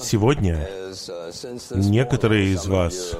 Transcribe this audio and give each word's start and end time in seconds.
Сегодня 0.00 0.66
некоторые 1.70 2.54
из 2.54 2.64
вас 2.66 3.14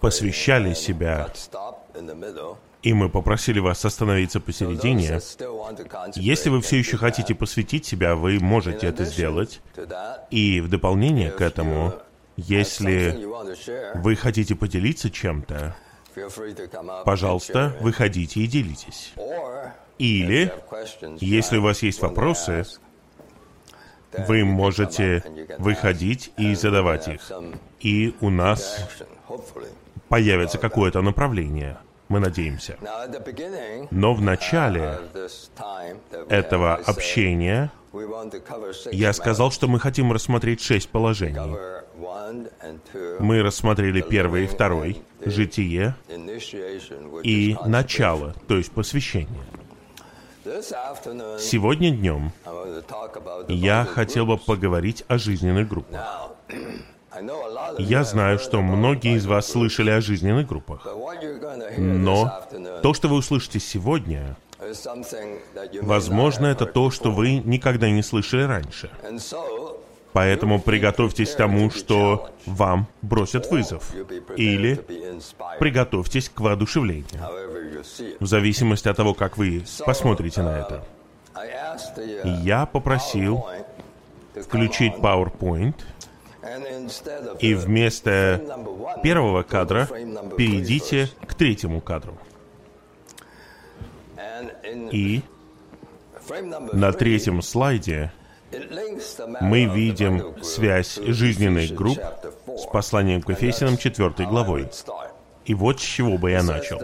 посвящали 0.00 0.72
себя, 0.72 1.30
и 2.82 2.94
мы 2.94 3.10
попросили 3.10 3.58
вас 3.58 3.84
остановиться 3.84 4.40
посередине. 4.40 5.20
Если 6.14 6.48
вы 6.48 6.62
все 6.62 6.78
еще 6.78 6.96
хотите 6.96 7.34
посвятить 7.34 7.84
себя, 7.84 8.14
вы 8.16 8.40
можете 8.40 8.86
это 8.86 9.04
сделать. 9.04 9.60
И 10.30 10.62
в 10.62 10.70
дополнение 10.70 11.30
к 11.30 11.42
этому, 11.42 11.92
если 12.38 13.26
вы 13.98 14.16
хотите 14.16 14.54
поделиться 14.54 15.10
чем-то, 15.10 15.76
пожалуйста, 17.04 17.76
выходите 17.82 18.40
и 18.40 18.46
делитесь. 18.46 19.12
Или, 19.98 20.50
если 21.20 21.58
у 21.58 21.62
вас 21.62 21.82
есть 21.82 22.00
вопросы, 22.00 22.64
вы 24.26 24.44
можете 24.44 25.24
выходить 25.58 26.32
и 26.36 26.54
задавать 26.54 27.08
их. 27.08 27.32
И 27.80 28.14
у 28.20 28.30
нас 28.30 28.88
появится 30.08 30.58
какое-то 30.58 31.02
направление. 31.02 31.78
Мы 32.08 32.20
надеемся. 32.20 32.76
Но 33.90 34.14
в 34.14 34.20
начале 34.20 34.98
этого 36.28 36.74
общения 36.74 37.70
я 38.90 39.12
сказал, 39.12 39.50
что 39.50 39.68
мы 39.68 39.80
хотим 39.80 40.12
рассмотреть 40.12 40.60
шесть 40.60 40.88
положений. 40.90 41.56
Мы 43.18 43.42
рассмотрели 43.42 44.02
первый 44.02 44.44
и 44.44 44.46
второй, 44.46 45.02
житие 45.24 45.94
и 47.22 47.56
начало, 47.66 48.34
то 48.48 48.56
есть 48.56 48.72
посвящение. 48.72 49.42
Сегодня 50.44 51.90
днем 51.90 52.32
я 53.48 53.84
хотел 53.84 54.26
бы 54.26 54.38
поговорить 54.38 55.04
о 55.06 55.18
жизненных 55.18 55.68
группах. 55.68 56.32
Я 57.78 58.04
знаю, 58.04 58.38
что 58.38 58.62
многие 58.62 59.16
из 59.16 59.26
вас 59.26 59.46
слышали 59.46 59.90
о 59.90 60.00
жизненных 60.00 60.48
группах. 60.48 60.86
Но 61.76 62.42
то, 62.82 62.94
что 62.94 63.08
вы 63.08 63.16
услышите 63.16 63.60
сегодня, 63.60 64.36
возможно, 65.82 66.46
это 66.46 66.64
то, 66.66 66.90
что 66.90 67.10
вы 67.10 67.34
никогда 67.34 67.90
не 67.90 68.02
слышали 68.02 68.42
раньше. 68.42 68.90
Поэтому 70.12 70.60
приготовьтесь 70.60 71.32
к 71.32 71.36
тому, 71.36 71.70
что 71.70 72.30
вам 72.44 72.86
бросят 73.00 73.50
вызов. 73.50 73.90
Или 74.36 74.78
приготовьтесь 75.58 76.28
к 76.28 76.40
воодушевлению. 76.40 77.06
В 78.20 78.26
зависимости 78.26 78.88
от 78.88 78.96
того, 78.96 79.14
как 79.14 79.38
вы 79.38 79.64
посмотрите 79.84 80.42
на 80.42 80.60
это. 80.60 80.84
Я 82.42 82.66
попросил 82.66 83.46
включить 84.34 84.94
PowerPoint, 84.94 85.74
и 87.38 87.54
вместо 87.54 88.40
первого 89.02 89.42
кадра 89.42 89.86
перейдите 90.36 91.08
к 91.26 91.34
третьему 91.34 91.80
кадру. 91.80 92.18
И 94.90 95.22
на 96.72 96.92
третьем 96.92 97.42
слайде 97.42 98.12
мы 99.40 99.64
видим 99.64 100.34
связь 100.42 100.98
жизненных 101.04 101.72
групп 101.72 101.98
с 102.46 102.66
посланием 102.66 103.22
к 103.22 103.30
Ефесянам 103.30 103.76
4 103.76 104.26
главой. 104.26 104.68
И 105.44 105.54
вот 105.54 105.80
с 105.80 105.82
чего 105.82 106.18
бы 106.18 106.30
я 106.30 106.42
начал. 106.42 106.80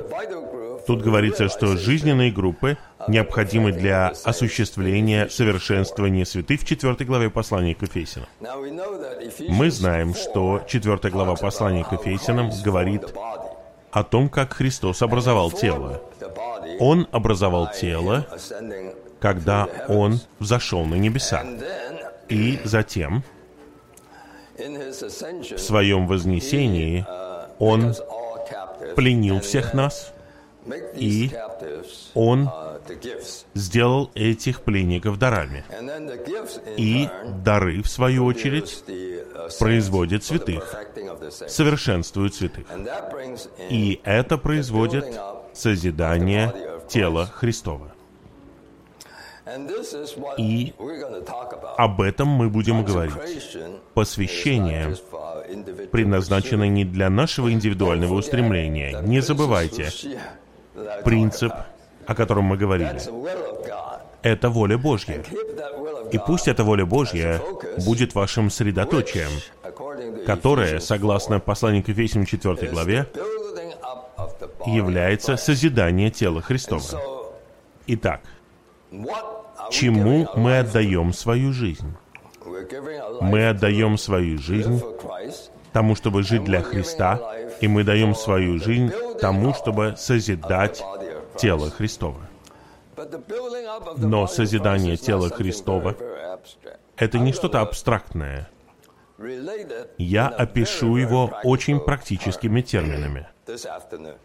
Тут 0.87 1.03
говорится, 1.03 1.49
что 1.49 1.77
жизненные 1.77 2.33
группы 2.33 2.79
необходимы 3.09 3.73
для 3.73 4.13
осуществления 4.25 5.29
совершенствования 5.29 6.25
святых 6.25 6.63
в 6.63 6.65
4 6.65 6.95
главе 7.05 7.31
послания 7.31 7.75
к 7.75 7.83
Ефесянам. 7.83 8.29
Мы 9.49 9.71
знаем, 9.71 10.15
что 10.15 10.63
4 10.67 11.11
глава 11.11 11.37
послания 11.37 11.85
к 11.85 11.93
Ефесянам 11.93 12.51
говорит 12.65 13.05
о 13.91 14.03
том, 14.03 14.29
как 14.29 14.55
Христос 14.55 15.03
образовал 15.03 15.51
тело. 15.51 16.03
Он 16.81 17.07
образовал 17.13 17.71
тело 17.73 18.27
когда 19.21 19.69
Он 19.89 20.21
взошел 20.39 20.85
на 20.85 20.95
небеса. 20.95 21.45
И 22.29 22.61
затем, 22.65 23.23
в 24.57 25.59
своем 25.59 26.07
вознесении, 26.07 27.07
Он 27.59 27.95
пленил 28.97 29.41
всех 29.41 29.75
нас, 29.75 30.13
и 30.95 31.31
Он 32.15 32.51
сделал 33.55 34.11
этих 34.15 34.63
пленников 34.63 35.19
дарами. 35.19 35.65
И 36.77 37.09
дары, 37.45 37.83
в 37.83 37.89
свою 37.89 38.25
очередь, 38.27 38.85
производят 39.59 40.25
святых, 40.25 40.75
совершенствуют 41.47 42.35
святых. 42.35 42.67
И 43.71 44.01
это 44.05 44.37
производит 44.37 45.19
созидание 45.55 46.53
тела 46.89 47.27
Христова. 47.27 47.93
И 50.37 50.75
об 51.77 52.01
этом 52.01 52.29
мы 52.29 52.49
будем 52.49 52.85
говорить. 52.85 53.15
Посвящение 53.95 54.95
предназначено 55.91 56.69
не 56.69 56.85
для 56.85 57.09
нашего 57.11 57.53
индивидуального 57.53 58.15
устремления. 58.15 59.01
Не 59.01 59.21
забывайте, 59.21 59.91
принцип, 61.05 61.53
о 62.07 62.15
котором 62.15 62.45
мы 62.45 62.57
говорили, 62.57 63.01
это 64.23 64.51
воля 64.51 64.77
Божья. 64.79 65.23
И 66.13 66.19
пусть 66.19 66.49
эта 66.49 66.65
воля 66.65 66.87
Божья 66.87 67.41
будет 67.85 68.15
вашим 68.15 68.51
средоточием, 68.51 69.31
которое, 70.27 70.81
согласно 70.81 71.41
посланию 71.41 71.83
к 71.83 71.89
Ефесям 71.89 72.27
4 72.27 72.71
главе, 72.71 73.07
является 74.67 75.37
созидание 75.37 76.11
тела 76.11 76.43
Христова. 76.43 76.83
Итак, 77.87 78.21
чему 79.71 80.29
мы 80.35 80.59
отдаем 80.59 81.13
свою 81.13 81.53
жизнь. 81.53 81.95
Мы 83.21 83.49
отдаем 83.49 83.99
свою 83.99 84.39
жизнь 84.39 84.83
тому, 85.73 85.95
чтобы 85.95 86.23
жить 86.23 86.45
для 86.45 86.63
Христа, 86.63 87.21
и 87.61 87.69
мы 87.69 87.85
даем 87.85 88.15
свою 88.15 88.59
жизнь 88.59 88.93
тому, 89.21 89.55
чтобы 89.55 89.95
созидать 89.97 90.83
тело 91.37 91.71
Христова. 91.71 92.21
Но 93.97 94.27
созидание 94.27 94.97
тела 94.97 95.29
Христова— 95.29 95.95
это 96.97 97.19
не 97.19 97.33
что-то 97.33 97.61
абстрактное. 97.61 98.49
Я 99.99 100.29
опишу 100.29 100.97
его 100.97 101.33
очень 101.45 101.81
практическими 101.81 102.61
терминами 102.61 103.29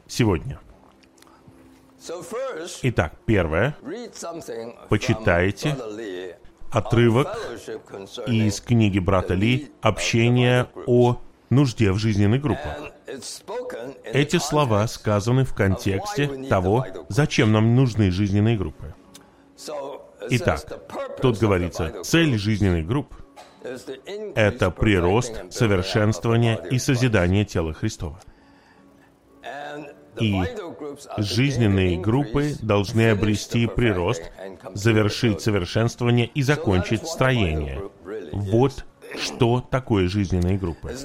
сегодня— 0.08 0.60
Итак, 2.82 3.14
первое. 3.26 3.76
Почитайте 4.90 5.76
отрывок 6.72 7.28
из 8.28 8.60
книги 8.62 9.00
брата 9.00 9.34
Ли 9.34 9.72
«Общение 9.82 10.68
о 10.86 11.22
нужде 11.50 11.92
в 11.92 11.98
жизненных 11.98 12.42
группах». 12.42 12.78
Эти 14.04 14.38
слова 14.38 14.88
сказаны 14.88 15.46
в 15.46 15.54
контексте 15.54 16.48
того, 16.50 16.86
зачем 17.10 17.52
нам 17.52 17.76
нужны 17.76 18.12
жизненные 18.12 18.58
группы. 18.58 18.94
Итак, 20.30 20.62
тут 21.22 21.38
говорится, 21.38 22.02
цель 22.04 22.38
жизненных 22.38 22.88
групп— 22.88 23.14
это 24.36 24.72
прирост, 24.72 25.52
совершенствование 25.52 26.60
и 26.72 26.80
созидание 26.80 27.46
тела 27.46 27.74
Христова. 27.74 28.20
И 30.20 30.44
жизненные 31.18 32.00
группы 32.00 32.54
должны 32.62 33.12
обрести 33.12 33.68
прирост, 33.68 34.24
завершить 34.74 35.42
совершенствование 35.42 36.28
и 36.28 36.42
закончить 36.42 37.08
строение. 37.08 37.90
Вот 38.32 38.86
что 39.18 39.62
такое 39.62 40.08
жизненные 40.08 40.58
группы. 40.58 40.96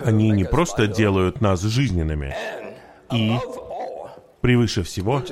Они 0.00 0.30
не 0.30 0.44
просто 0.44 0.86
делают 0.86 1.40
нас 1.40 1.60
жизненными. 1.62 2.34
И 3.12 3.36
превыше 4.40 4.82
всего, 4.82 5.22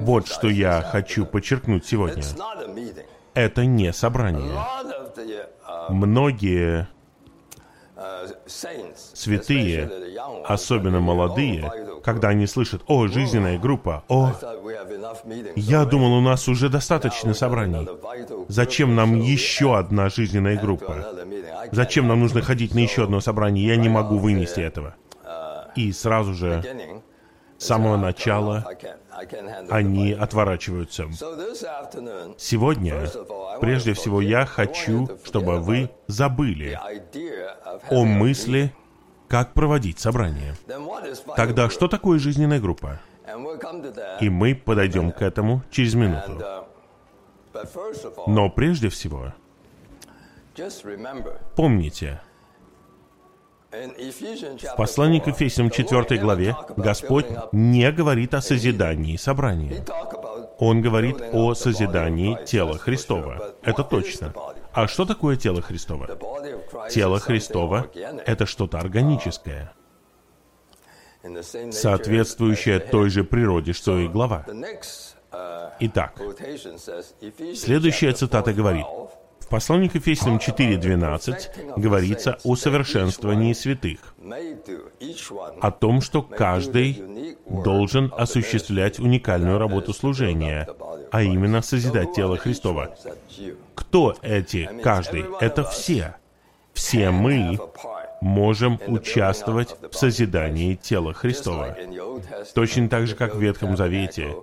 вот 0.00 0.28
что 0.28 0.48
я 0.48 0.82
хочу 0.82 1.26
подчеркнуть 1.26 1.86
сегодня. 1.86 2.22
Это 3.34 3.64
не 3.64 3.92
собрание. 3.92 4.58
Многие 5.88 6.88
святые, 9.14 9.90
особенно 10.44 11.00
молодые, 11.00 11.70
когда 12.04 12.28
они 12.28 12.46
слышат 12.46 12.82
«О, 12.86 13.06
жизненная 13.06 13.58
группа! 13.58 14.04
О, 14.08 14.32
я 15.56 15.84
думал, 15.84 16.14
у 16.14 16.20
нас 16.20 16.48
уже 16.48 16.68
достаточно 16.68 17.34
собраний. 17.34 17.88
Зачем 18.48 18.94
нам 18.94 19.18
еще 19.20 19.76
одна 19.76 20.08
жизненная 20.08 20.58
группа? 20.60 21.06
Зачем 21.70 22.08
нам 22.08 22.20
нужно 22.20 22.42
ходить 22.42 22.74
на 22.74 22.80
еще 22.80 23.04
одно 23.04 23.20
собрание? 23.20 23.66
Я 23.66 23.76
не 23.76 23.88
могу 23.88 24.18
вынести 24.18 24.60
этого». 24.60 24.94
И 25.74 25.90
сразу 25.92 26.34
же, 26.34 26.62
с 27.56 27.66
самого 27.66 27.96
начала, 27.96 28.66
они 29.70 30.12
отворачиваются. 30.12 31.08
Сегодня, 32.38 33.06
прежде 33.60 33.92
всего, 33.94 34.20
я 34.20 34.46
хочу, 34.46 35.08
чтобы 35.24 35.58
вы 35.58 35.90
забыли 36.06 36.78
о 37.90 38.04
мысли, 38.04 38.72
как 39.28 39.54
проводить 39.54 39.98
собрание. 39.98 40.54
Тогда 41.36 41.70
что 41.70 41.88
такое 41.88 42.18
жизненная 42.18 42.60
группа? 42.60 43.00
И 44.20 44.28
мы 44.28 44.54
подойдем 44.54 45.12
к 45.12 45.22
этому 45.22 45.62
через 45.70 45.94
минуту. 45.94 46.66
Но 48.26 48.50
прежде 48.50 48.88
всего, 48.88 49.32
помните, 51.56 52.20
в 53.72 54.76
послании 54.76 55.18
к 55.18 55.28
Ефесянам 55.28 55.70
4 55.70 56.20
главе 56.20 56.54
Господь 56.76 57.26
не 57.52 57.90
говорит 57.90 58.34
о 58.34 58.42
созидании 58.42 59.16
собрания. 59.16 59.84
Он 60.58 60.82
говорит 60.82 61.16
о 61.32 61.54
созидании 61.54 62.38
тела 62.44 62.76
Христова. 62.76 63.54
Это 63.62 63.82
точно. 63.82 64.34
А 64.72 64.86
что 64.86 65.06
такое 65.06 65.36
тело 65.36 65.62
Христова? 65.62 66.06
Тело 66.90 67.18
Христова— 67.18 67.90
это 68.26 68.46
что-то 68.46 68.78
органическое, 68.78 69.72
соответствующее 71.70 72.78
той 72.78 73.08
же 73.08 73.24
природе, 73.24 73.72
что 73.72 73.98
и 73.98 74.06
глава. 74.06 74.44
Итак, 75.80 76.20
следующая 77.54 78.12
цитата 78.12 78.52
говорит, 78.52 78.86
послании 79.52 79.88
к 79.88 79.96
Ефесянам 79.96 80.38
4.12 80.38 81.78
говорится 81.78 82.38
о 82.42 82.56
совершенствовании 82.56 83.52
святых, 83.52 84.14
о 85.60 85.70
том, 85.70 86.00
что 86.00 86.22
каждый 86.22 87.36
должен 87.46 88.10
осуществлять 88.16 88.98
уникальную 88.98 89.58
работу 89.58 89.92
служения, 89.92 90.66
а 91.10 91.22
именно 91.22 91.60
созидать 91.60 92.14
тело 92.14 92.38
Христова. 92.38 92.96
Кто 93.74 94.16
эти 94.22 94.70
каждый? 94.82 95.26
Это 95.40 95.64
все. 95.64 96.14
Все 96.72 97.10
мы 97.10 97.58
можем 98.22 98.80
участвовать 98.86 99.76
в 99.90 99.94
созидании 99.94 100.76
тела 100.76 101.12
Христова. 101.12 101.76
Точно 102.54 102.88
так 102.88 103.06
же, 103.06 103.14
как 103.14 103.34
в 103.34 103.38
Ветхом 103.38 103.76
Завете. 103.76 104.34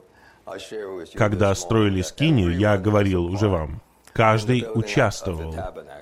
Когда 1.15 1.55
строили 1.55 2.03
скинию, 2.03 2.55
я 2.55 2.77
говорил 2.77 3.25
уже 3.25 3.49
вам, 3.49 3.81
Каждый 4.19 4.67
участвовал 4.75 5.55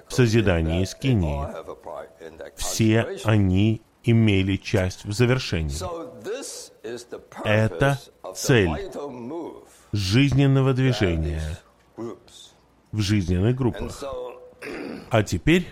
в 0.07 0.11
созидании 0.11 0.83
Скинии. 0.85 1.47
Все 2.55 3.19
они 3.23 3.83
имели 4.01 4.55
часть 4.55 5.05
в 5.05 5.13
завершении. 5.13 5.77
Это 7.45 7.99
цель 8.33 8.71
жизненного 9.91 10.73
движения 10.73 11.59
в 11.95 13.01
жизненных 13.01 13.55
группах. 13.55 14.03
А 15.11 15.21
теперь, 15.21 15.67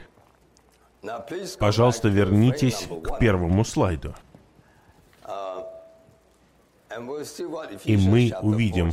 пожалуйста, 1.57 2.09
вернитесь 2.09 2.87
к 3.03 3.17
первому 3.17 3.65
слайду. 3.65 4.13
И 7.85 7.97
мы 7.97 8.31
увидим, 8.43 8.91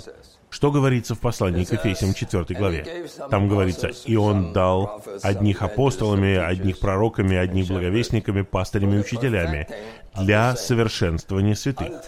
что 0.53 0.71
говорится 0.71 1.15
в 1.15 1.19
послании 1.21 1.65
к 1.65 1.73
Ефесям 1.73 2.13
4 2.13 2.45
главе? 2.59 3.07
Там 3.31 3.49
говорится, 3.49 3.91
«И 4.05 4.17
Он 4.17 4.53
дал 4.53 5.03
одних 5.23 5.63
апостолами, 5.63 6.37
одних 6.37 6.79
пророками, 6.79 7.39
одних 7.39 7.69
благовестниками, 7.69 8.43
пастырями 8.43 8.97
и 8.97 8.99
учителями 9.01 9.67
для 10.15 10.55
совершенствования 10.55 11.55
святых, 11.55 12.05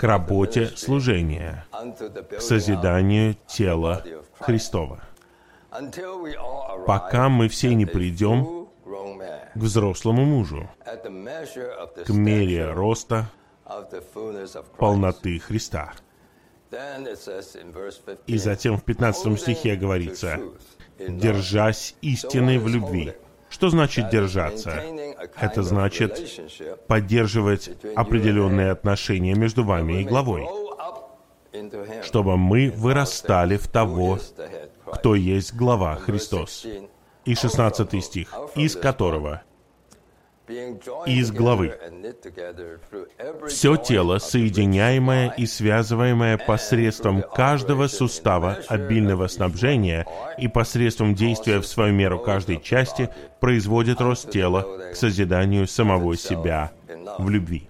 к 0.00 0.02
работе 0.02 0.66
служения, 0.74 1.64
к 2.36 2.40
созиданию 2.40 3.36
тела 3.46 4.02
Христова, 4.40 5.04
пока 6.88 7.28
мы 7.28 7.48
все 7.48 7.72
не 7.72 7.86
придем 7.86 8.66
к 9.54 9.56
взрослому 9.56 10.24
мужу, 10.24 10.68
к 10.84 12.08
мере 12.08 12.72
роста 12.72 13.30
полноты 14.76 15.38
Христа». 15.38 15.92
И 18.26 18.38
затем 18.38 18.76
в 18.78 18.84
15 18.84 19.40
стихе 19.40 19.76
говорится, 19.76 20.40
«держась 20.98 21.94
истины 22.00 22.58
в 22.58 22.68
любви». 22.68 23.14
Что 23.50 23.70
значит 23.70 24.10
держаться? 24.10 24.82
Это 25.40 25.62
значит 25.62 26.40
поддерживать 26.88 27.70
определенные 27.94 28.72
отношения 28.72 29.34
между 29.34 29.62
вами 29.62 30.00
и 30.00 30.04
главой, 30.04 30.44
чтобы 32.02 32.36
мы 32.36 32.70
вырастали 32.70 33.56
в 33.56 33.68
того, 33.68 34.18
кто 34.92 35.14
есть 35.14 35.54
глава 35.54 35.94
Христос. 35.94 36.66
И 37.24 37.34
16 37.36 38.04
стих, 38.04 38.34
из 38.56 38.74
которого 38.76 39.42
из 41.06 41.32
главы. 41.32 41.78
Все 43.48 43.76
тело, 43.76 44.18
соединяемое 44.18 45.30
и 45.36 45.46
связываемое 45.46 46.38
посредством 46.38 47.22
каждого 47.22 47.86
сустава 47.86 48.58
обильного 48.68 49.28
снабжения 49.28 50.06
и 50.38 50.48
посредством 50.48 51.14
действия 51.14 51.60
в 51.60 51.66
свою 51.66 51.94
меру 51.94 52.18
каждой 52.18 52.60
части, 52.60 53.08
производит 53.40 54.00
рост 54.00 54.30
тела 54.30 54.90
к 54.92 54.96
созиданию 54.96 55.66
самого 55.66 56.16
себя 56.16 56.72
в 57.18 57.28
любви. 57.28 57.68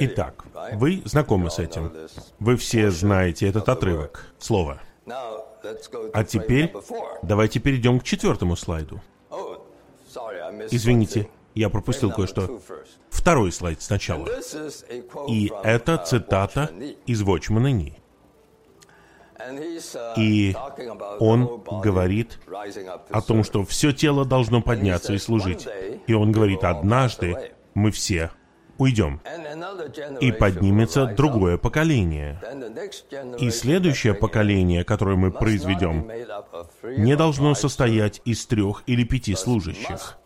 Итак, 0.00 0.44
вы 0.74 1.02
знакомы 1.04 1.50
с 1.50 1.58
этим. 1.58 1.92
Вы 2.38 2.56
все 2.56 2.90
знаете 2.90 3.48
этот 3.48 3.68
отрывок, 3.68 4.26
слово. 4.38 4.80
А 6.12 6.24
теперь 6.24 6.72
давайте 7.22 7.60
перейдем 7.60 8.00
к 8.00 8.04
четвертому 8.04 8.56
слайду. 8.56 9.00
Извините, 10.70 11.28
я 11.54 11.68
пропустил 11.70 12.10
кое-что. 12.12 12.60
Второй 13.10 13.52
слайд 13.52 13.82
сначала. 13.82 14.28
И 15.28 15.52
это 15.64 15.98
цитата 15.98 16.70
из 17.06 17.22
Watchman 17.22 17.70
Ни. 17.70 17.94
И 20.16 20.56
он 21.20 21.62
говорит 21.82 22.38
о 23.10 23.22
том, 23.22 23.44
что 23.44 23.64
все 23.64 23.92
тело 23.92 24.24
должно 24.24 24.62
подняться 24.62 25.12
и 25.12 25.18
служить. 25.18 25.66
И 26.06 26.12
он 26.12 26.32
говорит, 26.32 26.64
однажды 26.64 27.52
мы 27.74 27.90
все 27.90 28.30
уйдем. 28.78 29.20
И 30.20 30.32
поднимется 30.32 31.06
другое 31.06 31.58
поколение. 31.58 32.40
И 33.38 33.50
следующее 33.50 34.14
поколение, 34.14 34.84
которое 34.84 35.16
мы 35.16 35.30
произведем, 35.30 36.10
не 36.96 37.16
должно 37.16 37.54
состоять 37.54 38.22
из 38.24 38.46
трех 38.46 38.82
или 38.86 39.04
пяти 39.04 39.34
служащих. 39.34 40.18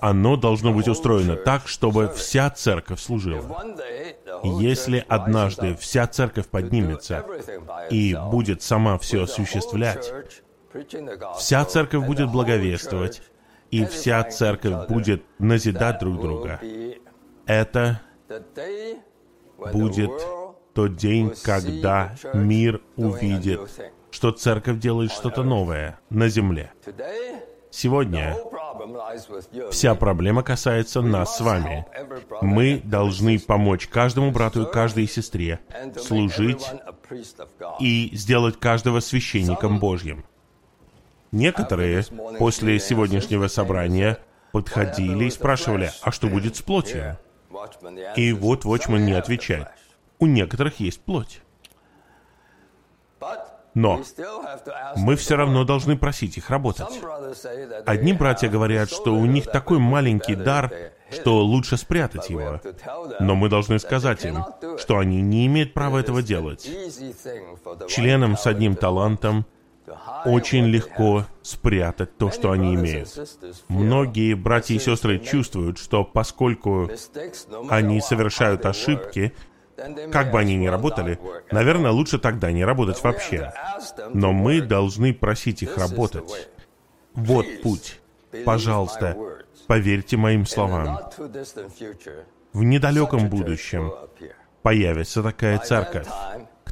Оно 0.00 0.36
должно 0.36 0.72
быть 0.72 0.88
устроено 0.88 1.36
так, 1.36 1.66
чтобы 1.66 2.08
вся 2.08 2.50
церковь 2.50 3.00
служила. 3.00 3.64
Если 4.42 5.04
однажды 5.08 5.74
вся 5.76 6.06
церковь 6.06 6.46
поднимется 6.46 7.24
и 7.90 8.14
будет 8.30 8.62
сама 8.62 8.98
все 8.98 9.24
осуществлять, 9.24 10.12
вся 11.36 11.64
церковь 11.64 12.06
будет 12.06 12.30
благовествовать, 12.30 13.22
и 13.70 13.84
вся 13.84 14.22
церковь 14.24 14.88
будет 14.88 15.22
назидать 15.38 15.98
друг 16.00 16.20
друга, 16.20 16.60
это 17.48 18.02
будет 19.72 20.10
тот 20.74 20.94
день, 20.94 21.32
когда 21.42 22.14
мир 22.34 22.80
увидит, 22.96 23.60
что 24.10 24.30
церковь 24.30 24.78
делает 24.78 25.10
что-то 25.10 25.42
новое 25.42 25.98
на 26.10 26.28
земле. 26.28 26.72
Сегодня 27.70 28.36
вся 29.70 29.94
проблема 29.94 30.42
касается 30.42 31.00
нас 31.00 31.36
с 31.36 31.40
вами. 31.40 31.86
Мы 32.42 32.80
должны 32.84 33.38
помочь 33.38 33.88
каждому 33.88 34.30
брату 34.30 34.62
и 34.62 34.72
каждой 34.72 35.08
сестре 35.08 35.60
служить 35.96 36.66
и 37.80 38.10
сделать 38.12 38.58
каждого 38.60 39.00
священником 39.00 39.78
Божьим. 39.78 40.24
Некоторые 41.32 42.04
после 42.38 42.78
сегодняшнего 42.78 43.48
собрания 43.48 44.18
подходили 44.52 45.24
и 45.24 45.30
спрашивали, 45.30 45.90
а 46.02 46.10
что 46.10 46.28
будет 46.28 46.56
с 46.56 46.62
плотью? 46.62 47.18
И 48.16 48.32
вот 48.32 48.64
Watchman 48.64 49.00
не 49.00 49.12
отвечает. 49.12 49.68
У 50.18 50.26
некоторых 50.26 50.80
есть 50.80 51.00
плоть. 51.00 51.42
Но 53.74 54.02
мы 54.96 55.14
все 55.14 55.36
равно 55.36 55.64
должны 55.64 55.96
просить 55.96 56.36
их 56.36 56.50
работать. 56.50 57.00
Одни 57.86 58.12
братья 58.12 58.48
говорят, 58.48 58.90
что 58.90 59.14
у 59.14 59.24
них 59.24 59.44
такой 59.44 59.78
маленький 59.78 60.34
дар, 60.34 60.72
что 61.10 61.44
лучше 61.44 61.76
спрятать 61.76 62.28
его. 62.28 62.60
Но 63.20 63.36
мы 63.36 63.48
должны 63.48 63.78
сказать 63.78 64.24
им, 64.24 64.44
что 64.78 64.98
они 64.98 65.22
не 65.22 65.46
имеют 65.46 65.74
права 65.74 65.98
этого 65.98 66.22
делать. 66.22 66.68
Членам 67.88 68.36
с 68.36 68.46
одним 68.46 68.74
талантом 68.74 69.46
очень 70.24 70.66
легко 70.66 71.26
спрятать 71.42 72.16
то, 72.16 72.30
что 72.30 72.50
они 72.50 72.74
имеют. 72.74 73.08
Многие 73.68 74.34
братья 74.34 74.74
и 74.74 74.78
сестры 74.78 75.18
чувствуют, 75.18 75.78
что 75.78 76.04
поскольку 76.04 76.90
они 77.68 78.00
совершают 78.00 78.66
ошибки, 78.66 79.32
как 80.10 80.30
бы 80.30 80.40
они 80.40 80.56
ни 80.56 80.66
работали, 80.66 81.18
наверное, 81.50 81.90
лучше 81.90 82.18
тогда 82.18 82.50
не 82.50 82.64
работать 82.64 83.02
вообще. 83.02 83.52
Но 84.12 84.32
мы 84.32 84.60
должны 84.60 85.14
просить 85.14 85.62
их 85.62 85.76
работать. 85.76 86.48
Вот 87.14 87.46
путь. 87.62 88.00
Пожалуйста, 88.44 89.16
поверьте 89.66 90.16
моим 90.16 90.46
словам. 90.46 90.98
В 92.52 92.62
недалеком 92.62 93.28
будущем 93.28 93.92
появится 94.62 95.22
такая 95.22 95.58
церковь. 95.58 96.06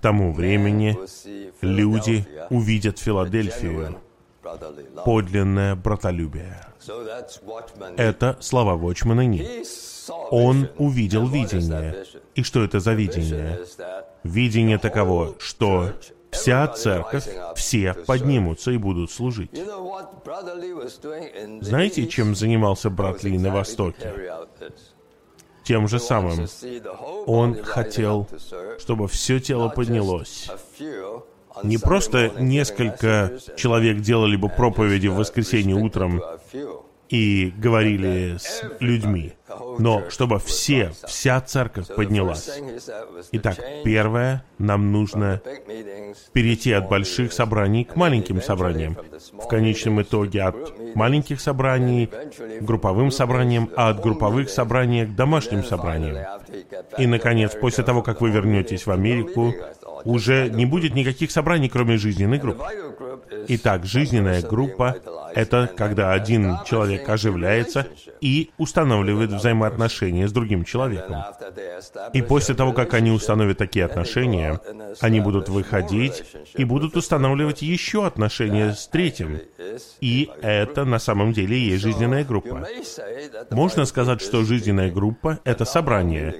Тому 0.06 0.32
времени 0.32 0.96
люди 1.62 2.24
увидят 2.48 3.00
Филадельфию, 3.00 3.96
подлинное 5.04 5.74
братолюбие. 5.74 6.64
Это 7.96 8.36
слова 8.38 8.76
Watchman 8.76 9.24
Ни. 9.24 9.64
Он 10.30 10.68
увидел 10.78 11.26
видение. 11.26 12.04
И 12.36 12.44
что 12.44 12.62
это 12.62 12.78
за 12.78 12.92
видение? 12.92 13.58
Видение 14.22 14.78
таково, 14.78 15.34
что 15.40 15.92
вся 16.30 16.68
церковь, 16.68 17.26
все 17.56 17.92
поднимутся 17.92 18.70
и 18.70 18.76
будут 18.76 19.10
служить. 19.10 19.60
Знаете, 21.62 22.06
чем 22.06 22.36
занимался 22.36 22.90
брат 22.90 23.24
Ли 23.24 23.36
на 23.38 23.50
Востоке? 23.50 24.14
Тем 25.66 25.88
же 25.88 25.98
самым. 25.98 26.46
Он 27.26 27.60
хотел, 27.64 28.28
чтобы 28.78 29.08
все 29.08 29.40
тело 29.40 29.68
поднялось. 29.68 30.48
Не 31.64 31.78
просто 31.78 32.30
несколько 32.38 33.32
человек 33.56 34.00
делали 34.00 34.36
бы 34.36 34.48
проповеди 34.48 35.08
в 35.08 35.16
воскресенье 35.16 35.74
утром 35.74 36.22
и 37.08 37.52
говорили 37.56 38.36
с 38.38 38.62
людьми, 38.78 39.32
но 39.78 40.08
чтобы 40.10 40.38
все, 40.38 40.92
вся 41.06 41.40
церковь 41.40 41.88
поднялась. 41.94 42.50
Итак, 43.32 43.58
первое, 43.84 44.44
нам 44.58 44.92
нужно 44.92 45.40
перейти 46.32 46.72
от 46.72 46.88
больших 46.88 47.32
собраний 47.32 47.84
к 47.84 47.96
маленьким 47.96 48.42
собраниям. 48.42 48.96
В 49.32 49.46
конечном 49.46 50.02
итоге 50.02 50.42
от 50.42 50.56
маленьких 50.94 51.40
собраний 51.40 52.06
к 52.06 52.62
групповым 52.62 53.10
собраниям, 53.10 53.70
а 53.76 53.90
от 53.90 54.00
групповых 54.00 54.50
собраний 54.50 55.06
к 55.06 55.14
домашним 55.14 55.64
собраниям. 55.64 56.18
И, 56.98 57.06
наконец, 57.06 57.52
после 57.54 57.84
того, 57.84 58.02
как 58.02 58.20
вы 58.20 58.30
вернетесь 58.30 58.86
в 58.86 58.90
Америку, 58.90 59.54
уже 60.04 60.48
не 60.50 60.66
будет 60.66 60.94
никаких 60.94 61.30
собраний, 61.30 61.68
кроме 61.68 61.96
жизненной 61.96 62.38
группы. 62.38 62.64
Итак, 63.48 63.84
жизненная 63.84 64.42
группа— 64.42 64.96
это 65.34 65.70
когда 65.76 66.12
один 66.12 66.58
человек 66.64 67.08
оживляется 67.08 67.86
и 68.20 68.50
устанавливает 68.56 69.35
взаимоотношения 69.36 70.28
с 70.28 70.32
другим 70.32 70.64
человеком. 70.64 71.24
И 72.12 72.22
после 72.22 72.54
того, 72.54 72.72
как 72.72 72.94
они 72.94 73.10
установят 73.10 73.58
такие 73.58 73.84
отношения, 73.84 74.60
они 75.00 75.20
будут 75.20 75.48
выходить 75.48 76.24
и 76.54 76.64
будут 76.64 76.96
устанавливать 76.96 77.62
еще 77.62 78.06
отношения 78.06 78.72
с 78.72 78.88
третьим. 78.88 79.40
И 80.00 80.30
это 80.42 80.84
на 80.84 80.98
самом 80.98 81.32
деле 81.32 81.56
и 81.56 81.70
есть 81.70 81.82
жизненная 81.82 82.24
группа. 82.24 82.66
Можно 83.50 83.84
сказать, 83.84 84.20
что 84.20 84.42
жизненная 84.44 84.90
группа— 84.90 85.38
это 85.44 85.64
собрание, 85.64 86.34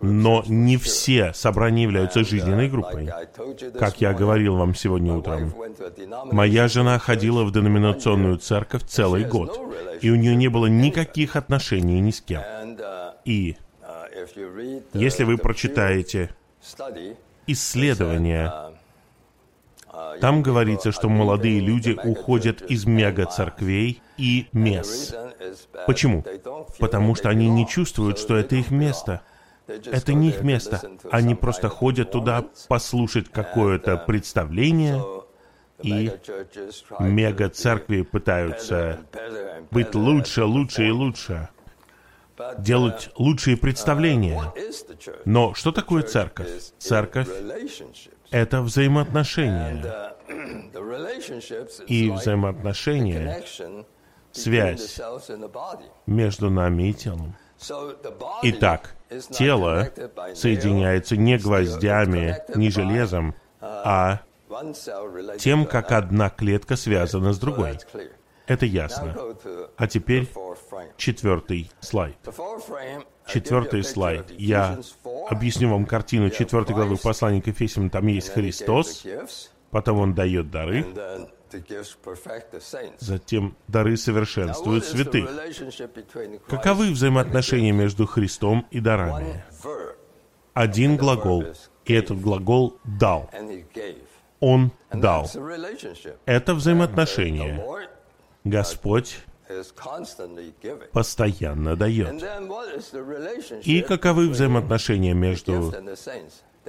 но 0.00 0.44
не 0.46 0.76
все 0.76 1.32
собрания 1.34 1.82
являются 1.84 2.24
жизненной 2.24 2.68
группой. 2.68 3.10
Как 3.78 4.00
я 4.00 4.12
говорил 4.12 4.56
вам 4.56 4.74
сегодня 4.74 5.14
утром, 5.14 5.52
моя 6.30 6.68
жена 6.68 6.98
ходила 6.98 7.44
в 7.44 7.52
деноминационную 7.52 8.38
церковь 8.38 8.84
целый 8.84 9.24
год, 9.24 9.58
и 10.00 10.10
у 10.10 10.16
нее 10.16 10.36
не 10.36 10.48
было 10.48 10.66
никаких 10.66 11.36
отношений 11.36 12.00
ни 12.00 12.10
с 12.10 12.17
кем. 12.20 12.42
И 13.24 13.56
если 14.92 15.24
вы 15.24 15.38
прочитаете 15.38 16.30
исследования, 17.46 18.52
там 20.20 20.42
говорится, 20.42 20.92
что 20.92 21.08
молодые 21.08 21.60
люди 21.60 21.98
уходят 22.04 22.62
из 22.62 22.86
мега-церквей 22.86 24.02
и 24.16 24.48
мес. 24.52 25.14
Почему? 25.86 26.24
Потому 26.78 27.14
что 27.14 27.28
они 27.30 27.48
не 27.48 27.66
чувствуют, 27.66 28.18
что 28.18 28.36
это 28.36 28.56
их 28.56 28.70
место. 28.70 29.22
Это 29.66 30.12
не 30.12 30.28
их 30.28 30.42
место. 30.42 30.80
Они 31.10 31.34
просто 31.34 31.68
ходят 31.68 32.10
туда 32.12 32.44
послушать 32.68 33.28
какое-то 33.30 33.96
представление, 33.96 35.02
и 35.82 36.10
мега-церкви 36.98 38.02
пытаются 38.02 39.00
быть 39.70 39.94
лучше, 39.94 40.44
лучше 40.44 40.88
и 40.88 40.90
лучше, 40.90 41.48
делать 42.58 43.10
лучшие 43.16 43.56
представления. 43.56 44.52
Но 45.24 45.54
что 45.54 45.72
такое 45.72 46.02
церковь? 46.02 46.48
Церковь— 46.78 47.28
это 48.30 48.62
взаимоотношения. 48.62 50.14
И 51.86 52.10
взаимоотношения— 52.10 53.42
связь 54.32 55.00
между 56.06 56.50
нами 56.50 56.90
и 56.90 56.94
телом. 56.94 57.34
Итак, 58.42 58.94
тело 59.30 59.88
соединяется 60.34 61.16
не 61.16 61.38
гвоздями, 61.38 62.36
не 62.54 62.70
железом, 62.70 63.34
а 63.60 64.20
тем, 65.38 65.66
как 65.66 65.92
одна 65.92 66.30
клетка 66.30 66.76
связана 66.76 67.32
с 67.32 67.38
другой. 67.38 67.78
Это 68.48 68.66
ясно. 68.66 69.14
А 69.76 69.86
теперь 69.86 70.26
четвертый 70.96 71.70
слайд. 71.80 72.16
Четвертый 73.26 73.84
слайд. 73.84 74.30
Я 74.38 74.78
объясню 75.28 75.70
вам 75.70 75.84
картину 75.84 76.30
четвертой 76.30 76.74
главы 76.74 76.96
послания 76.96 77.42
к 77.42 77.46
Ефесям. 77.46 77.90
Там 77.90 78.06
есть 78.06 78.30
Христос, 78.30 79.04
потом 79.70 79.98
Он 80.00 80.14
дает 80.14 80.50
дары, 80.50 80.86
затем 82.98 83.56
дары 83.68 83.96
совершенствуют 83.96 84.84
святых. 84.84 85.30
Каковы 86.48 86.90
взаимоотношения 86.90 87.72
между 87.72 88.06
Христом 88.06 88.66
и 88.70 88.80
дарами? 88.80 89.44
Один 90.54 90.96
глагол, 90.96 91.44
и 91.84 91.92
этот 91.92 92.20
глагол 92.20 92.78
«дал». 92.84 93.30
Он 94.40 94.72
дал. 94.92 95.28
Это 96.24 96.54
взаимоотношение. 96.54 97.64
Господь 98.48 99.18
постоянно 100.92 101.76
дает. 101.76 102.22
И 103.64 103.80
каковы 103.82 104.28
взаимоотношения 104.28 105.14
между 105.14 105.72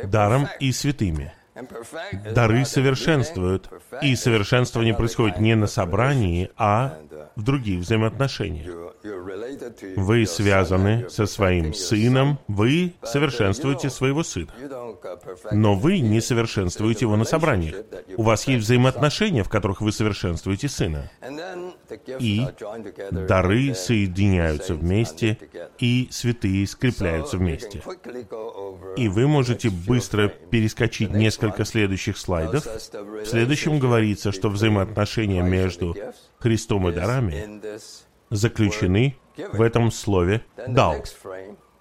даром 0.04 0.48
и 0.60 0.72
святыми? 0.72 1.34
Дары 2.34 2.64
совершенствуют, 2.64 3.70
и 4.02 4.16
совершенствование 4.16 4.94
происходит 4.94 5.40
не 5.40 5.56
на 5.56 5.68
собрании, 5.68 6.52
а 6.56 7.00
в 7.36 7.44
других 7.44 7.82
взаимоотношениях. 7.82 8.94
Вы 9.96 10.26
связаны 10.26 11.10
со 11.10 11.26
своим 11.26 11.74
сыном, 11.74 12.40
вы 12.48 12.94
совершенствуете 13.04 13.90
своего 13.90 14.24
сына. 14.24 14.52
Но 15.52 15.76
вы 15.76 16.00
не 16.00 16.22
совершенствуете 16.22 17.06
его 17.06 17.16
на 17.16 17.26
собраниях. 17.26 17.76
У 18.18 18.24
вас 18.24 18.48
есть 18.48 18.66
взаимоотношения, 18.66 19.44
в 19.44 19.50
которых 19.50 19.82
вы 19.82 19.92
совершенствуете 19.92 20.70
сына. 20.70 21.10
И 22.20 22.46
дары 23.12 23.74
соединяются 23.74 24.76
вместе, 24.76 25.38
и 25.80 26.08
святые 26.12 26.68
скрепляются 26.68 27.38
вместе. 27.38 27.82
И 28.98 29.08
вы 29.08 29.28
можете 29.28 29.70
быстро 29.70 30.28
перескочить 30.28 31.12
несколько 31.12 31.66
следующих 31.66 32.18
слайдов. 32.18 32.66
В 32.66 33.26
следующем 33.26 33.80
говорится, 33.80 34.32
что 34.32 34.50
взаимоотношения 34.50 35.42
между 35.42 35.96
Христом 36.40 36.88
и 36.90 36.94
дарами 36.94 37.09
заключены 38.30 39.16
в 39.54 39.62
этом 39.62 39.92
слове 39.92 40.44
«дал». 40.68 41.04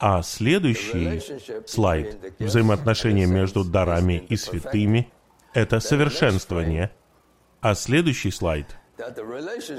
А 0.01 0.23
следующий 0.23 1.21
слайд 1.67 2.19
«Взаимоотношения 2.39 3.27
между 3.27 3.65
дарами 3.65 4.25
и 4.29 4.37
святыми»— 4.37 5.11
это 5.55 5.81
совершенствование. 5.81 6.93
А 7.61 7.75
следующий 7.75 8.31
слайд 8.31 8.77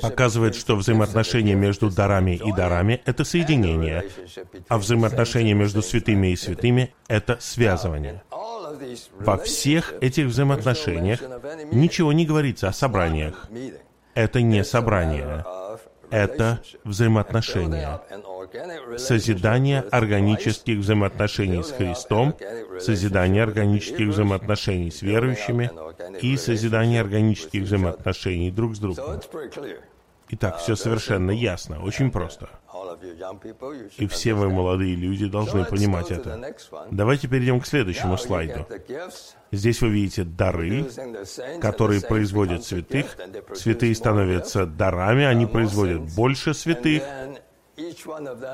показывает, 0.01 0.55
что 0.55 0.75
взаимоотношения 0.75 1.55
между 1.55 1.89
дарами 1.89 2.39
и 2.43 2.51
дарами— 2.51 3.01
это 3.05 3.23
соединение, 3.23 4.09
а 4.67 4.77
взаимоотношения 4.77 5.53
между 5.53 5.81
святыми 5.81 6.27
и 6.27 6.35
святыми— 6.35 6.93
это 7.07 7.37
связывание. 7.39 8.23
Во 9.19 9.37
всех 9.37 9.93
этих 10.01 10.27
взаимоотношениях 10.27 11.21
ничего 11.71 12.13
не 12.13 12.25
говорится 12.25 12.67
о 12.67 12.73
собраниях. 12.73 13.49
Это 14.19 14.41
не 14.41 14.65
собрание 14.65 15.45
это 16.11 16.61
взаимоотношения. 16.83 18.01
Созидание 18.97 19.81
органических 19.91 20.79
взаимоотношений 20.79 21.63
с 21.63 21.71
Христом, 21.71 22.35
созидание 22.79 23.43
органических 23.43 24.07
взаимоотношений 24.07 24.91
с 24.91 25.01
верующими 25.01 25.71
и 26.21 26.35
созидание 26.37 27.01
органических 27.01 27.63
взаимоотношений 27.63 28.51
друг 28.51 28.75
с 28.75 28.79
другом. 28.79 29.21
Итак, 30.31 30.57
все 30.57 30.75
совершенно 30.75 31.31
ясно, 31.31 31.81
очень 31.81 32.11
просто. 32.11 32.49
И 33.97 34.07
все 34.07 34.33
вы, 34.33 34.49
молодые 34.49 34.95
люди, 34.95 35.27
должны 35.27 35.65
понимать 35.65 36.11
это. 36.11 36.53
Давайте 36.91 37.27
перейдем 37.27 37.59
к 37.59 37.67
следующему 37.67 38.17
слайду. 38.17 38.65
Здесь 39.51 39.81
вы 39.81 39.89
видите 39.89 40.23
дары, 40.23 40.85
которые 41.59 42.01
производят 42.01 42.63
святых. 42.63 43.17
Святые 43.55 43.95
становятся 43.95 44.65
дарами, 44.65 45.25
они 45.25 45.45
производят 45.45 46.13
больше 46.13 46.53
святых, 46.53 47.03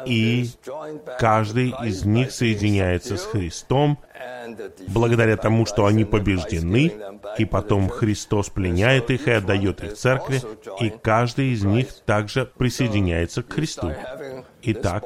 и 0.06 0.50
каждый 1.20 1.74
из 1.84 2.06
них 2.06 2.32
соединяется 2.32 3.18
с 3.18 3.25
Христом 3.25 4.00
благодаря 4.88 5.38
тому, 5.38 5.66
что 5.66 5.86
они 5.86 6.06
побеждены, 6.06 6.94
и 7.38 7.46
потом 7.46 7.90
Христос 7.90 8.50
пленяет 8.50 9.10
их 9.10 9.28
и 9.28 9.32
отдает 9.32 9.84
их 9.84 9.94
церкви, 9.94 10.42
и 10.80 10.90
каждый 10.90 11.54
из 11.54 11.64
них 11.64 11.88
также 12.06 12.46
присоединяется 12.46 13.44
к 13.44 13.52
Христу. 13.52 13.94
Итак, 14.67 15.05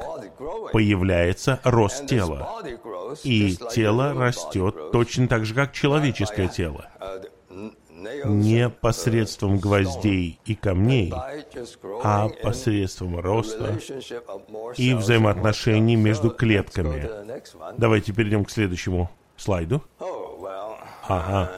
появляется 0.72 1.60
рост 1.64 2.06
тела, 2.06 2.62
и 3.22 3.56
тело 3.70 4.14
растет 4.14 4.92
точно 4.92 5.28
так 5.28 5.44
же, 5.44 5.54
как 5.54 5.72
человеческое 5.72 6.48
тело. 6.48 6.86
не 8.24 8.70
посредством 8.70 9.58
гвоздей 9.58 10.40
и 10.46 10.54
камней, 10.54 11.12
а 12.02 12.28
посредством 12.42 13.20
роста 13.20 13.78
и 14.76 14.94
взаимоотношений 14.94 15.96
между 15.96 16.30
клетками. 16.30 17.10
Давайте 17.76 18.12
перейдем 18.12 18.44
к 18.44 18.50
следующему 18.50 19.10
слайду. 19.36 19.82
Ага. 21.08 21.50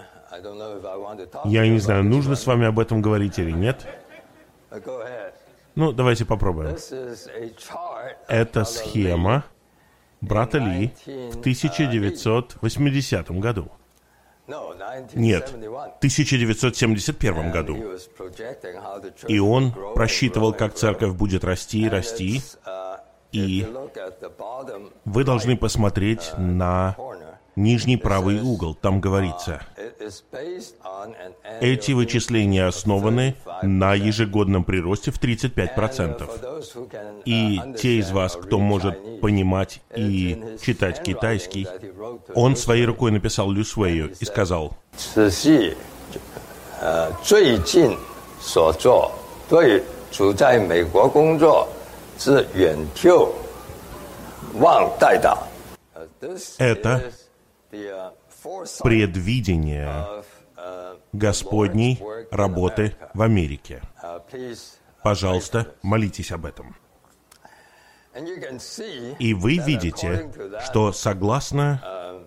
Я 1.45 1.69
не 1.69 1.79
знаю, 1.79 2.05
нужно 2.05 2.35
с 2.37 2.47
вами 2.47 2.67
об 2.67 2.79
этом 2.81 3.03
говорить 3.03 3.39
или 3.39 3.53
нет. 3.53 3.87
Ну, 5.75 5.93
давайте 5.93 6.25
попробуем. 6.25 6.77
Это 8.29 8.65
схема 8.65 9.45
брата 10.21 10.59
Ли 10.59 10.93
в 11.07 11.39
1980 11.41 13.31
году. 13.41 13.71
Нет, 15.15 15.51
в 15.51 15.57
1971 15.99 17.51
году. 17.51 17.77
И 19.29 19.39
он 19.39 19.73
просчитывал, 19.95 20.53
как 20.53 20.75
церковь 20.75 21.15
будет 21.15 21.45
расти 21.45 21.83
и 21.83 21.89
расти. 21.89 22.43
И 23.31 23.67
вы 25.05 25.25
должны 25.25 25.57
посмотреть 25.57 26.33
на 26.37 26.97
нижний 27.57 27.97
правый 27.97 28.41
угол, 28.41 28.75
там 28.75 29.01
говорится, 29.01 29.63
эти 31.61 31.93
вычисления 31.93 32.67
основаны 32.67 33.37
на 33.63 33.95
ежегодном 33.95 34.65
приросте 34.65 35.11
в 35.11 35.21
35%. 35.21 37.23
И 37.25 37.61
те 37.79 37.99
из 37.99 38.11
вас, 38.11 38.37
кто 38.37 38.59
может 38.59 39.21
понимать 39.21 39.81
и 39.95 40.57
читать 40.63 41.03
китайский, 41.03 41.67
он 42.35 42.57
своей 42.57 42.87
рукой 42.87 43.11
написал 43.11 43.51
Лю 43.51 43.65
Суэю 43.65 44.15
и 44.19 44.25
сказал, 44.25 44.77
это 56.59 57.13
предвидение 58.83 60.25
Господней 61.13 62.01
работы 62.31 62.95
в 63.15 63.23
Америке. 63.23 63.83
Пожалуйста, 65.03 65.75
молитесь 65.83 66.31
об 66.33 66.47
этом. 66.47 66.77
И 69.19 69.35
вы 69.35 69.57
видите, 69.59 70.31
что 70.65 70.93
согласно 70.93 72.27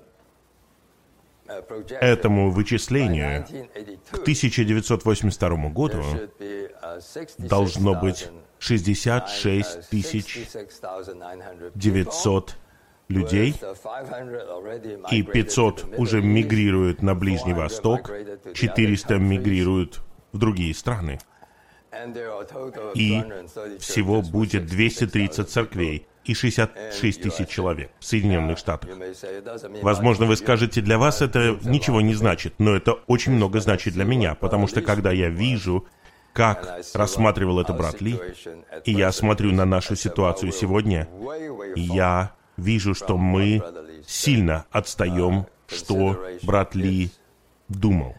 этому 2.01 2.49
вычислению 2.49 3.45
к 4.09 4.17
1982 4.19 5.69
году 5.69 6.03
должно 7.37 7.93
быть 7.93 8.29
66 8.57 9.89
тысяч 9.89 10.47
900 11.75 12.55
людей, 13.07 13.55
и 15.11 15.23
500 15.23 15.95
уже 15.97 16.21
мигрируют 16.21 17.01
на 17.01 17.15
Ближний 17.15 17.53
Восток, 17.53 18.11
400 18.53 19.15
мигрируют 19.15 20.01
в 20.31 20.37
другие 20.37 20.73
страны. 20.73 21.19
И 22.93 23.23
всего 23.79 24.21
будет 24.21 24.65
230 24.65 25.49
церквей 25.49 26.07
и 26.25 26.33
66 26.33 27.21
тысяч 27.21 27.47
человек 27.47 27.91
в 27.99 28.05
Соединенных 28.05 28.57
Штатах. 28.57 28.89
Возможно, 29.81 30.25
вы 30.25 30.35
скажете, 30.35 30.81
для 30.81 30.97
вас 30.97 31.21
это 31.21 31.57
ничего 31.63 32.01
не 32.01 32.15
значит, 32.15 32.55
но 32.57 32.75
это 32.75 32.93
очень 33.07 33.31
много 33.33 33.59
значит 33.59 33.93
для 33.93 34.03
меня, 34.03 34.35
потому 34.35 34.67
что 34.67 34.81
когда 34.81 35.11
я 35.11 35.29
вижу, 35.29 35.85
как 36.33 36.81
рассматривал 36.93 37.59
это 37.59 37.73
брат 37.73 38.01
Ли, 38.01 38.19
и 38.83 38.91
я 38.91 39.11
смотрю 39.11 39.51
на 39.53 39.65
нашу 39.65 39.95
ситуацию 39.95 40.51
сегодня, 40.51 41.07
я 41.75 42.33
вижу, 42.57 42.93
что 42.93 43.17
мы 43.17 43.63
сильно 44.07 44.65
отстаем, 44.71 45.45
что 45.67 46.27
брат 46.43 46.75
Ли 46.75 47.11
думал. 47.67 48.15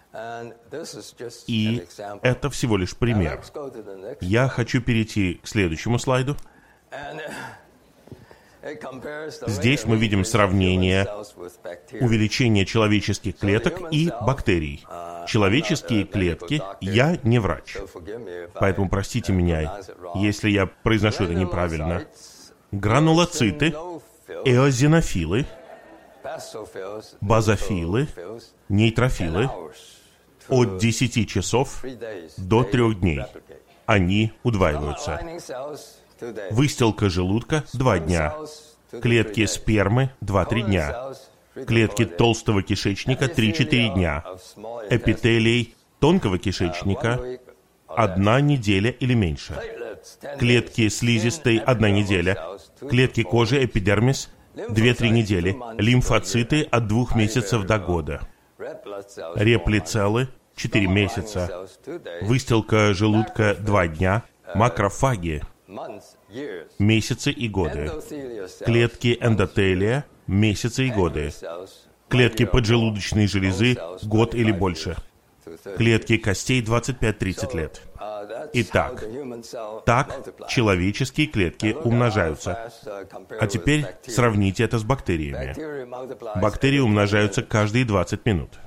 И 1.46 1.85
это 2.22 2.51
всего 2.51 2.77
лишь 2.77 2.96
пример. 2.96 3.42
Я 4.20 4.49
хочу 4.49 4.81
перейти 4.81 5.35
к 5.42 5.46
следующему 5.46 5.99
слайду. 5.99 6.37
Здесь 9.46 9.85
мы 9.85 9.96
видим 9.96 10.25
сравнение 10.25 11.07
увеличения 12.01 12.66
человеческих 12.66 13.38
клеток 13.38 13.81
и 13.92 14.11
бактерий. 14.22 14.85
Человеческие 15.29 16.05
клетки, 16.05 16.61
я 16.81 17.16
не 17.22 17.38
врач, 17.38 17.77
поэтому 18.55 18.88
простите 18.88 19.33
меня, 19.33 19.81
если 20.16 20.51
я 20.51 20.66
произношу 20.66 21.25
это 21.25 21.35
неправильно. 21.35 22.07
Гранулоциты 22.72 23.72
эозинофилы, 24.28 25.46
базофилы, 27.20 28.08
нейтрофилы 28.68 29.50
от 30.48 30.78
10 30.78 31.28
часов 31.28 31.84
до 32.36 32.64
3 32.64 32.94
дней. 32.94 33.22
Они 33.86 34.32
удваиваются. 34.42 35.20
Выстилка 36.50 37.08
желудка– 37.08 37.64
2 37.72 37.98
дня. 38.00 38.34
Клетки 39.02 39.46
спермы– 39.46 40.10
2-3 40.22 40.62
дня. 40.62 41.12
Клетки 41.66 42.04
толстого 42.04 42.62
кишечника– 42.62 43.24
3-4 43.26 43.94
дня. 43.94 44.24
Эпителий 44.90 45.74
тонкого 46.00 46.38
кишечника– 46.38 47.20
одна 47.86 48.40
неделя 48.40 48.90
или 48.90 49.14
меньше. 49.14 49.54
Клетки 50.38 50.88
слизистой– 50.88 51.58
одна 51.66 51.90
неделя. 51.90 52.58
Клетки 52.80 53.22
кожи, 53.22 53.64
эпидермис– 53.64 54.30
2-3 54.54 55.08
недели. 55.08 55.56
Лимфоциты– 55.78 56.62
от 56.70 56.86
двух 56.86 57.14
месяцев 57.14 57.64
до 57.64 57.78
года. 57.78 58.28
Реплицеллы– 58.58 60.28
4 60.56 60.86
месяца. 60.86 61.66
Выстилка 62.22 62.92
желудка– 62.94 63.54
2 63.58 63.88
дня. 63.88 64.22
Макрофаги– 64.54 65.42
месяцы 66.78 67.30
и 67.30 67.48
годы. 67.48 67.90
Клетки 68.64 69.18
эндотелия– 69.20 70.04
месяцы 70.26 70.86
и 70.86 70.90
годы. 70.90 71.32
Клетки 72.08 72.44
поджелудочной 72.44 73.26
железы– 73.26 73.76
год 74.02 74.34
или 74.34 74.52
больше. 74.52 74.96
Клетки 75.76 76.16
костей 76.16 76.62
25-30 76.62 77.56
лет. 77.56 77.82
Итак, 78.53 79.05
так 79.85 80.49
человеческие 80.49 81.27
клетки 81.27 81.77
умножаются. 81.85 82.72
А 83.40 83.46
теперь 83.46 83.87
сравните 84.07 84.64
это 84.64 84.79
с 84.79 84.85
бактериями. 84.85 85.55
Бактерии 86.40 86.81
умножаются 86.81 87.42
каждые 87.42 87.85
20 87.85 88.27
минут. 88.27 88.59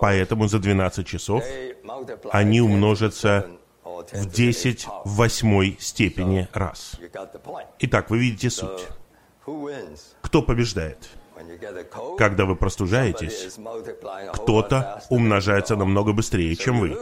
Поэтому 0.00 0.48
за 0.48 0.58
12 0.58 1.06
часов 1.06 1.44
они 2.30 2.60
умножатся 2.60 3.46
в 3.84 4.26
10 4.26 4.86
в 5.04 5.16
восьмой 5.16 5.76
степени 5.80 6.48
раз. 6.52 6.96
Итак, 7.80 8.10
вы 8.10 8.18
видите 8.18 8.50
суть. 8.50 8.86
Кто 10.22 10.42
побеждает? 10.42 11.08
Когда 12.18 12.44
вы 12.44 12.56
простужаетесь, 12.56 13.58
кто-то 14.32 15.02
умножается 15.08 15.76
намного 15.76 16.12
быстрее, 16.12 16.54
чем 16.56 16.80
вы. 16.80 16.96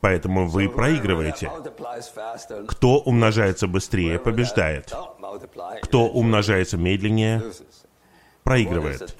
Поэтому 0.00 0.46
вы 0.46 0.68
проигрываете. 0.68 1.50
Кто 2.68 2.98
умножается 2.98 3.66
быстрее, 3.66 4.18
побеждает. 4.18 4.92
Кто 5.82 6.06
умножается 6.06 6.76
медленнее, 6.76 7.42
проигрывает. 8.42 9.16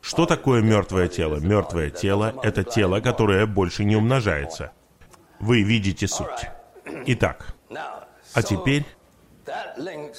Что 0.00 0.26
такое 0.26 0.62
мертвое 0.62 1.08
тело? 1.08 1.36
Мертвое 1.36 1.90
тело— 1.90 2.34
это 2.42 2.64
тело, 2.64 3.00
которое 3.00 3.46
больше 3.46 3.84
не 3.84 3.96
умножается. 3.96 4.72
Вы 5.38 5.62
видите 5.62 6.08
суть. 6.08 6.50
Итак, 7.06 7.54
а 8.34 8.42
теперь 8.42 8.84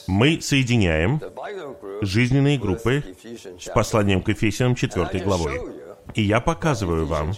Мы 0.07 0.41
соединяем 0.41 1.21
жизненные 2.01 2.57
группы 2.57 3.03
с 3.59 3.69
посланием 3.73 4.21
к 4.21 4.29
Ефесянам 4.29 4.75
4 4.75 5.23
главой. 5.23 5.59
И 6.15 6.21
я 6.21 6.41
показываю 6.41 7.05
вам, 7.05 7.33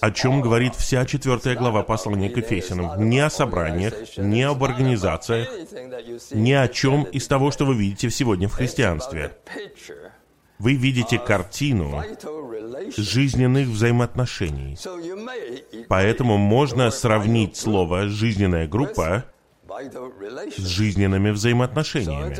о 0.00 0.10
чем 0.10 0.40
говорит 0.40 0.74
вся 0.74 1.04
четвертая 1.06 1.56
глава 1.56 1.82
послания 1.82 2.28
к 2.28 2.36
Ефесянам. 2.36 3.08
Не 3.08 3.20
о 3.20 3.30
собраниях, 3.30 3.94
не 4.18 4.42
об 4.42 4.62
организациях, 4.62 5.48
не 6.32 6.52
о 6.52 6.68
чем 6.68 7.04
из 7.04 7.26
того, 7.26 7.50
что 7.50 7.64
вы 7.64 7.74
видите 7.74 8.10
сегодня 8.10 8.48
в 8.48 8.52
христианстве. 8.52 9.32
Вы 10.58 10.74
видите 10.74 11.18
картину 11.18 12.04
жизненных 12.96 13.68
взаимоотношений. 13.68 14.78
Поэтому 15.88 16.36
можно 16.36 16.90
сравнить 16.90 17.56
слово 17.56 18.08
«жизненная 18.08 18.68
группа» 18.68 19.24
с 20.56 20.66
жизненными 20.66 21.30
взаимоотношениями. 21.30 22.36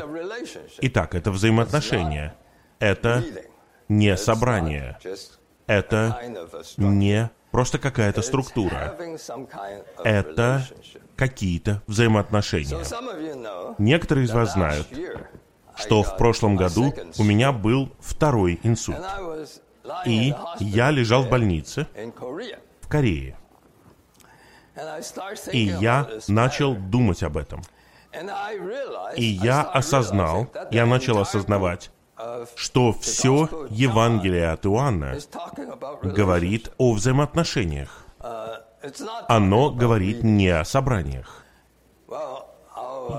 Итак, 0.81 1.15
это 1.15 1.31
взаимоотношения. 1.31 2.35
Это 2.79 3.23
не 3.87 4.15
собрание. 4.17 4.97
Это 5.67 6.19
не 6.77 7.29
просто 7.51 7.79
какая-то 7.79 8.21
структура. 8.21 8.95
Это 10.03 10.67
какие-то 11.15 11.81
взаимоотношения. 11.87 12.83
Некоторые 13.77 14.25
из 14.25 14.31
вас 14.31 14.53
знают, 14.53 14.87
что 15.75 16.03
в 16.03 16.17
прошлом 16.17 16.55
году 16.55 16.93
у 17.17 17.23
меня 17.23 17.51
был 17.51 17.91
второй 17.99 18.59
инсульт. 18.63 19.05
И 20.05 20.33
я 20.59 20.91
лежал 20.91 21.23
в 21.23 21.29
больнице 21.29 21.87
в 22.81 22.87
Корее. 22.87 23.37
И 25.51 25.59
я 25.59 26.09
начал 26.27 26.75
думать 26.75 27.23
об 27.23 27.37
этом. 27.37 27.61
И 29.15 29.23
я 29.23 29.61
осознал, 29.61 30.47
я 30.71 30.85
начал 30.85 31.19
осознавать, 31.19 31.91
что 32.55 32.93
все 32.93 33.67
Евангелие 33.69 34.49
от 34.49 34.65
Иоанна 34.65 35.17
говорит 36.01 36.71
о 36.77 36.93
взаимоотношениях. 36.93 38.05
Оно 39.27 39.71
говорит 39.71 40.23
не 40.23 40.49
о 40.49 40.65
собраниях. 40.65 41.43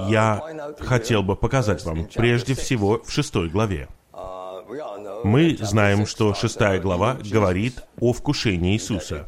Я 0.09 0.43
хотел 0.81 1.23
бы 1.23 1.37
показать 1.37 1.85
вам 1.85 2.07
прежде 2.07 2.55
всего 2.55 3.03
в 3.03 3.11
шестой 3.11 3.49
главе. 3.49 3.89
Мы 5.25 5.57
знаем, 5.61 6.07
что 6.07 6.35
шестая 6.35 6.81
глава 6.81 7.17
говорит 7.31 7.83
о 8.01 8.13
вкушении 8.13 8.75
Иисуса. 8.75 9.27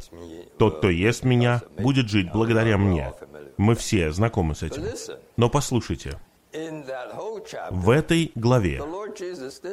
Тот, 0.57 0.77
кто 0.77 0.89
ест 0.89 1.23
меня, 1.23 1.61
будет 1.77 2.09
жить 2.09 2.31
благодаря 2.31 2.77
мне. 2.77 3.13
Мы 3.57 3.75
все 3.75 4.11
знакомы 4.11 4.55
с 4.55 4.63
этим. 4.63 4.83
Но 5.35 5.49
послушайте, 5.49 6.19
в 7.71 7.89
этой 7.89 8.31
главе 8.35 8.81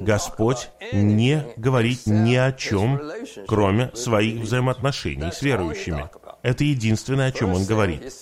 Господь 0.01 0.71
не 0.93 1.45
говорит 1.57 2.07
ни 2.07 2.35
о 2.35 2.53
чем, 2.53 3.01
кроме 3.47 3.91
своих 3.95 4.43
взаимоотношений 4.43 5.31
с 5.33 5.43
верующими. 5.43 6.11
Это 6.43 6.65
единственное, 6.65 7.29
о 7.29 7.33
чем 7.33 7.55
Он 7.55 7.65
говорит. 7.65 8.13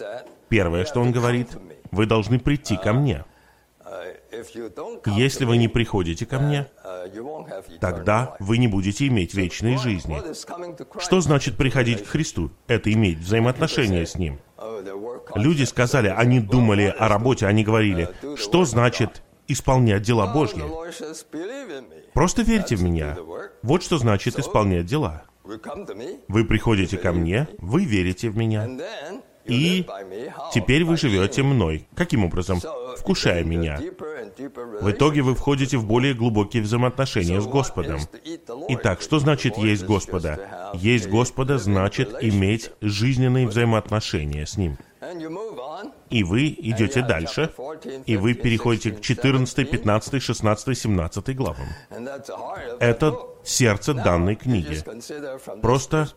Первое, 0.48 0.84
что 0.84 1.00
Он 1.00 1.12
говорит, 1.12 1.48
вы 1.90 2.06
должны 2.06 2.38
прийти 2.38 2.76
ко 2.76 2.92
мне. 2.92 3.24
Если 5.06 5.44
вы 5.44 5.56
не 5.58 5.68
приходите 5.68 6.26
ко 6.26 6.38
мне, 6.38 6.66
тогда 7.80 8.36
вы 8.40 8.58
не 8.58 8.68
будете 8.68 9.06
иметь 9.08 9.34
вечной 9.34 9.76
жизни. 9.76 10.18
Что 11.00 11.20
значит 11.20 11.56
приходить 11.56 12.04
к 12.04 12.08
Христу? 12.08 12.50
Это 12.66 12.92
иметь 12.92 13.18
взаимоотношения 13.18 14.06
с 14.06 14.16
Ним. 14.16 14.40
Люди 15.34 15.64
сказали, 15.64 16.08
они 16.08 16.40
думали 16.40 16.94
о 16.98 17.08
работе, 17.08 17.46
они 17.46 17.64
говорили, 17.64 18.08
что 18.36 18.64
значит 18.64 19.22
исполнять 19.48 20.02
дела 20.02 20.32
Божьи? 20.32 20.62
Просто 22.14 22.42
верьте 22.42 22.76
в 22.76 22.82
меня. 22.82 23.16
Вот 23.62 23.82
что 23.82 23.98
значит 23.98 24.38
исполнять 24.38 24.86
дела. 24.86 25.24
Вы 25.44 26.44
приходите 26.44 26.96
ко 26.96 27.12
мне, 27.12 27.48
вы 27.58 27.84
верите 27.84 28.30
в 28.30 28.36
меня, 28.36 28.68
и 29.44 29.86
теперь 30.52 30.84
вы 30.84 30.96
живете 30.96 31.42
мной. 31.42 31.86
Каким 31.94 32.24
образом? 32.24 32.60
Вкушая 32.96 33.44
меня. 33.44 33.80
В 34.80 34.90
итоге 34.90 35.22
вы 35.22 35.34
входите 35.34 35.76
в 35.76 35.86
более 35.86 36.14
глубокие 36.14 36.62
взаимоотношения 36.62 37.40
с 37.40 37.46
Господом. 37.46 38.00
Итак, 38.68 39.02
что 39.02 39.18
значит 39.18 39.56
есть 39.56 39.84
Господа? 39.84 40.72
Есть 40.74 41.08
Господа 41.08 41.58
значит 41.58 42.14
иметь 42.20 42.70
жизненные 42.80 43.46
взаимоотношения 43.46 44.46
с 44.46 44.56
Ним. 44.56 44.78
И 46.10 46.22
вы 46.22 46.54
идете 46.58 47.02
дальше, 47.02 47.50
и 48.06 48.16
вы 48.16 48.34
переходите 48.34 48.92
к 48.92 49.00
14, 49.00 49.70
15, 49.70 50.22
16, 50.22 50.78
17 50.78 51.36
главам. 51.36 51.66
Это 52.78 53.18
сердце 53.44 53.94
данной 53.94 54.36
книги. 54.36 54.78
Просто 55.60 56.08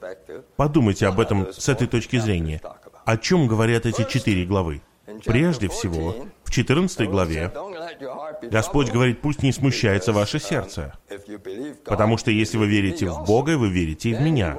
подумайте 0.55 1.07
об 1.07 1.19
этом 1.19 1.51
с 1.51 1.67
этой 1.67 1.87
точки 1.87 2.17
зрения. 2.17 2.61
О 3.05 3.17
чем 3.17 3.47
говорят 3.47 3.85
эти 3.85 4.03
четыре 4.09 4.45
главы? 4.45 4.81
Прежде 5.23 5.69
всего, 5.69 6.27
в 6.43 6.51
14 6.51 7.07
главе 7.09 7.51
Господь 8.41 8.91
говорит, 8.91 9.21
пусть 9.21 9.43
не 9.43 9.51
смущается 9.51 10.11
ваше 10.11 10.39
сердце, 10.39 10.93
потому 11.85 12.17
что 12.17 12.31
если 12.31 12.57
вы 12.57 12.67
верите 12.67 13.07
в 13.07 13.23
Бога, 13.23 13.57
вы 13.57 13.69
верите 13.69 14.09
и 14.09 14.13
в 14.15 14.21
меня. 14.21 14.57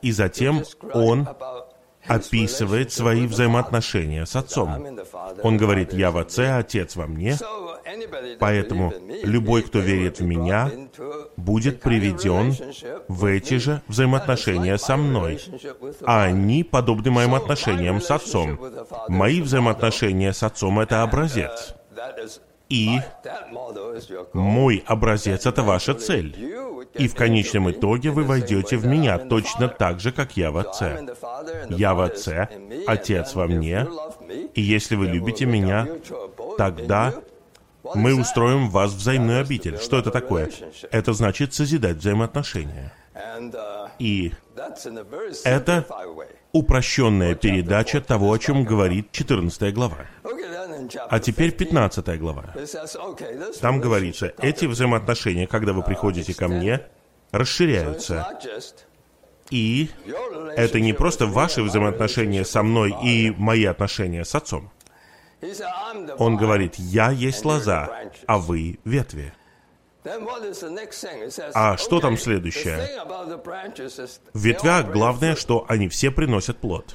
И 0.00 0.12
затем 0.12 0.62
Он 0.94 1.28
описывает 2.06 2.92
свои 2.92 3.26
взаимоотношения 3.26 4.26
с 4.26 4.36
Отцом. 4.36 4.98
Он 5.42 5.56
говорит, 5.56 5.92
«Я 5.92 6.10
в 6.10 6.18
Отце, 6.18 6.46
а 6.48 6.58
Отец 6.58 6.96
во 6.96 7.06
мне». 7.06 7.36
Поэтому 8.38 8.92
любой, 9.22 9.62
кто 9.62 9.78
верит 9.78 10.20
в 10.20 10.24
Меня, 10.24 10.70
будет 11.36 11.80
приведен 11.80 12.54
в 13.08 13.24
эти 13.24 13.58
же 13.58 13.82
взаимоотношения 13.88 14.78
со 14.78 14.96
мной. 14.96 15.40
А 16.04 16.24
они 16.24 16.64
подобны 16.64 17.10
моим 17.10 17.34
отношениям 17.34 18.00
с 18.00 18.10
Отцом. 18.10 18.58
Мои 19.08 19.40
взаимоотношения 19.40 20.32
с 20.32 20.42
Отцом— 20.42 20.80
это 20.80 21.02
образец. 21.02 21.74
И 22.72 23.00
мой 24.32 24.82
образец— 24.86 25.44
это 25.46 25.62
ваша 25.62 25.92
цель. 25.92 26.34
И 26.94 27.06
в 27.06 27.14
конечном 27.14 27.70
итоге 27.70 28.10
вы 28.10 28.24
войдете 28.24 28.78
в 28.78 28.86
меня 28.86 29.18
точно 29.18 29.68
так 29.68 30.00
же, 30.00 30.10
как 30.10 30.38
я 30.38 30.50
в 30.50 30.56
Отце. 30.56 31.06
Я 31.68 31.92
в 31.92 32.00
Отце, 32.00 32.48
Отец 32.86 33.34
во 33.34 33.46
мне, 33.46 33.86
и 34.54 34.62
если 34.62 34.96
вы 34.96 35.06
любите 35.06 35.44
меня, 35.44 35.86
тогда 36.56 37.12
мы 37.94 38.18
устроим 38.18 38.70
вас 38.70 38.92
взаимную 38.92 39.42
обитель. 39.42 39.78
Что 39.78 39.98
это 39.98 40.10
такое? 40.10 40.50
Это 40.90 41.12
значит 41.12 41.52
созидать 41.52 41.98
взаимоотношения. 41.98 42.94
И 43.98 44.32
это 45.44 45.84
упрощенная 46.52 47.34
передача 47.34 48.00
того, 48.00 48.32
о 48.32 48.38
чем 48.38 48.64
говорит 48.64 49.12
14 49.12 49.74
глава. 49.74 50.06
А 51.08 51.20
теперь 51.20 51.52
15 51.52 52.18
глава. 52.18 52.54
Там 53.60 53.80
говорится, 53.80 54.32
эти 54.38 54.66
взаимоотношения, 54.66 55.46
когда 55.46 55.72
вы 55.72 55.82
приходите 55.82 56.34
ко 56.34 56.48
мне, 56.48 56.82
расширяются. 57.30 58.26
И 59.50 59.90
это 60.56 60.80
не 60.80 60.92
просто 60.92 61.26
ваши 61.26 61.62
взаимоотношения 61.62 62.44
со 62.44 62.62
мной 62.62 62.94
и 63.02 63.30
мои 63.30 63.64
отношения 63.64 64.24
с 64.24 64.34
отцом. 64.34 64.70
Он 66.18 66.36
говорит, 66.36 66.76
я 66.76 67.10
есть 67.10 67.44
лоза, 67.44 67.90
а 68.26 68.38
вы 68.38 68.78
ветви. 68.84 69.32
А 71.54 71.76
что 71.76 72.00
там 72.00 72.16
следующее? 72.18 72.88
В 74.32 74.44
ветвях 74.44 74.90
главное, 74.90 75.36
что 75.36 75.64
они 75.68 75.88
все 75.88 76.10
приносят 76.10 76.58
плод. 76.58 76.94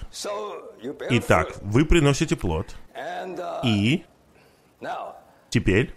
Итак, 1.10 1.56
вы 1.62 1.86
приносите 1.86 2.36
плод. 2.36 2.76
И 3.64 4.04
теперь 5.50 5.94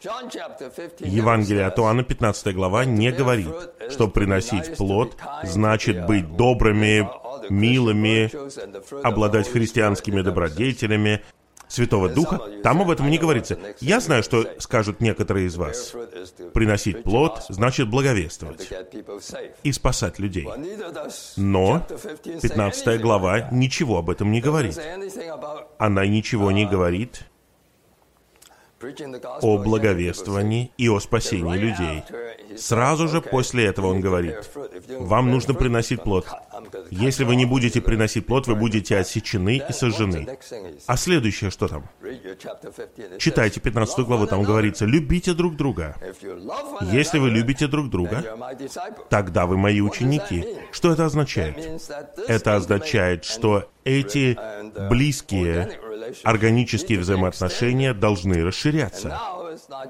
Евангелие 1.00 1.66
от 1.66 1.78
Иоанна, 1.78 2.04
15 2.04 2.54
глава, 2.54 2.84
не 2.84 3.10
говорит, 3.10 3.52
что 3.90 4.08
приносить 4.08 4.76
плод 4.76 5.16
значит 5.42 6.06
быть 6.06 6.36
добрыми, 6.36 7.08
милыми, 7.50 8.30
обладать 9.04 9.48
христианскими 9.48 10.22
добродетелями, 10.22 11.22
Святого 11.70 12.08
Духа, 12.08 12.40
там 12.64 12.82
об 12.82 12.90
этом 12.90 13.08
не 13.08 13.16
говорится. 13.16 13.56
Я 13.78 14.00
знаю, 14.00 14.24
что 14.24 14.44
скажут 14.58 15.00
некоторые 15.00 15.46
из 15.46 15.56
вас. 15.56 15.94
Приносить 16.52 17.04
плод 17.04 17.44
значит 17.48 17.88
благовествовать 17.88 18.68
и 19.62 19.70
спасать 19.70 20.18
людей. 20.18 20.48
Но 21.36 21.86
15 22.24 23.00
глава 23.00 23.48
ничего 23.52 23.98
об 23.98 24.10
этом 24.10 24.32
не 24.32 24.40
говорит. 24.40 24.78
Она 25.78 26.06
ничего 26.06 26.50
не 26.50 26.66
говорит 26.66 27.22
о 29.42 29.58
благовествовании 29.58 30.72
и 30.76 30.88
о 30.88 30.98
спасении 30.98 31.56
людей. 31.56 32.02
Сразу 32.56 33.08
же 33.08 33.20
после 33.20 33.66
этого 33.66 33.88
он 33.88 34.00
говорит, 34.00 34.50
вам 34.98 35.30
нужно 35.30 35.54
приносить 35.54 36.02
плод. 36.02 36.26
Если 36.90 37.24
вы 37.24 37.36
не 37.36 37.44
будете 37.44 37.80
приносить 37.80 38.26
плод, 38.26 38.46
вы 38.46 38.54
будете 38.54 38.96
отсечены 38.96 39.62
и 39.68 39.72
сожжены. 39.72 40.26
А 40.86 40.96
следующее 40.96 41.50
что 41.50 41.68
там? 41.68 41.88
Читайте 43.18 43.60
15 43.60 44.00
главу, 44.00 44.26
там 44.26 44.42
говорится, 44.42 44.84
любите 44.84 45.34
друг 45.34 45.56
друга. 45.56 45.96
Если 46.92 47.18
вы 47.18 47.30
любите 47.30 47.66
друг 47.66 47.90
друга, 47.90 48.24
тогда 49.08 49.46
вы 49.46 49.56
мои 49.56 49.80
ученики. 49.80 50.44
Что 50.72 50.92
это 50.92 51.06
означает? 51.06 51.56
Это 52.28 52.56
означает, 52.56 53.24
что 53.24 53.70
эти 53.84 54.38
близкие 54.88 55.78
органические 56.24 56.98
взаимоотношения 56.98 57.94
должны 57.94 58.44
расширяться. 58.44 59.18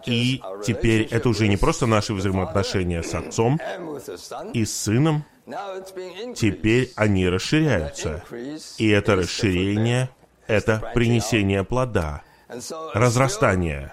И 0.06 0.42
теперь 0.64 1.02
это 1.11 1.28
уже 1.28 1.48
не 1.48 1.56
просто 1.56 1.87
наши 1.87 2.14
взаимоотношения 2.14 3.02
с 3.02 3.14
отцом 3.14 3.59
и 4.52 4.64
с 4.64 4.76
сыном, 4.76 5.24
теперь 6.34 6.92
они 6.96 7.28
расширяются. 7.28 8.24
И 8.78 8.88
это 8.88 9.16
расширение— 9.16 10.10
это 10.46 10.92
принесение 10.94 11.64
плода, 11.64 12.22
разрастание. 12.94 13.92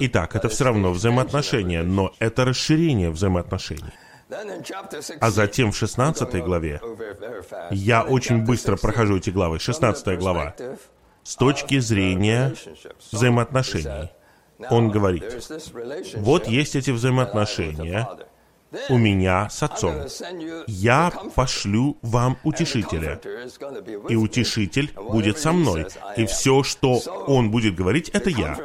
Итак, 0.00 0.34
это 0.36 0.48
все 0.48 0.64
равно 0.64 0.92
взаимоотношения, 0.92 1.82
но 1.82 2.12
это 2.18 2.44
расширение 2.44 3.10
взаимоотношений. 3.10 3.92
А 5.20 5.30
затем 5.30 5.72
в 5.72 5.76
16 5.76 6.42
главе, 6.42 6.80
я 7.70 8.02
очень 8.02 8.44
быстро 8.44 8.76
прохожу 8.76 9.18
эти 9.18 9.30
главы, 9.30 9.58
16 9.58 10.18
глава, 10.18 10.54
с 11.22 11.36
точки 11.36 11.78
зрения 11.80 12.54
взаимоотношений. 13.10 14.10
Он 14.70 14.90
говорит, 14.90 15.24
вот 16.16 16.46
есть 16.46 16.76
эти 16.76 16.90
взаимоотношения 16.90 18.08
у 18.88 18.98
меня 18.98 19.48
с 19.50 19.62
Отцом. 19.62 19.94
Я 20.66 21.12
пошлю 21.34 21.98
вам 22.02 22.38
утешителя, 22.44 23.20
и 24.08 24.16
утешитель 24.16 24.92
будет 24.94 25.38
со 25.38 25.52
мной. 25.52 25.86
И 26.16 26.26
все, 26.26 26.62
что 26.62 26.98
он 27.26 27.50
будет 27.50 27.74
говорить, 27.74 28.08
это 28.10 28.30
я. 28.30 28.58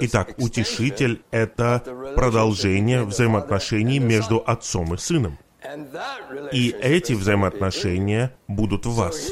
Итак, 0.00 0.34
утешитель— 0.38 1.22
это 1.30 1.82
продолжение 2.14 3.04
взаимоотношений 3.04 3.98
между 3.98 4.42
Отцом 4.46 4.94
и 4.94 4.98
Сыном. 4.98 5.38
И 6.52 6.74
эти 6.80 7.12
взаимоотношения 7.12 8.32
будут 8.48 8.86
в 8.86 8.94
вас. 8.94 9.30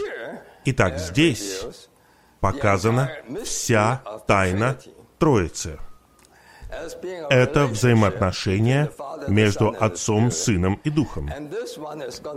Итак, 0.65 0.99
здесь 0.99 1.63
показана 2.41 3.11
вся 3.45 4.03
тайна 4.27 4.79
Троицы. 5.19 5.79
Это 7.31 7.67
взаимоотношения 7.67 8.91
между 9.29 9.75
Отцом, 9.79 10.31
Сыном 10.31 10.81
и 10.85 10.91
Духом. 10.91 11.31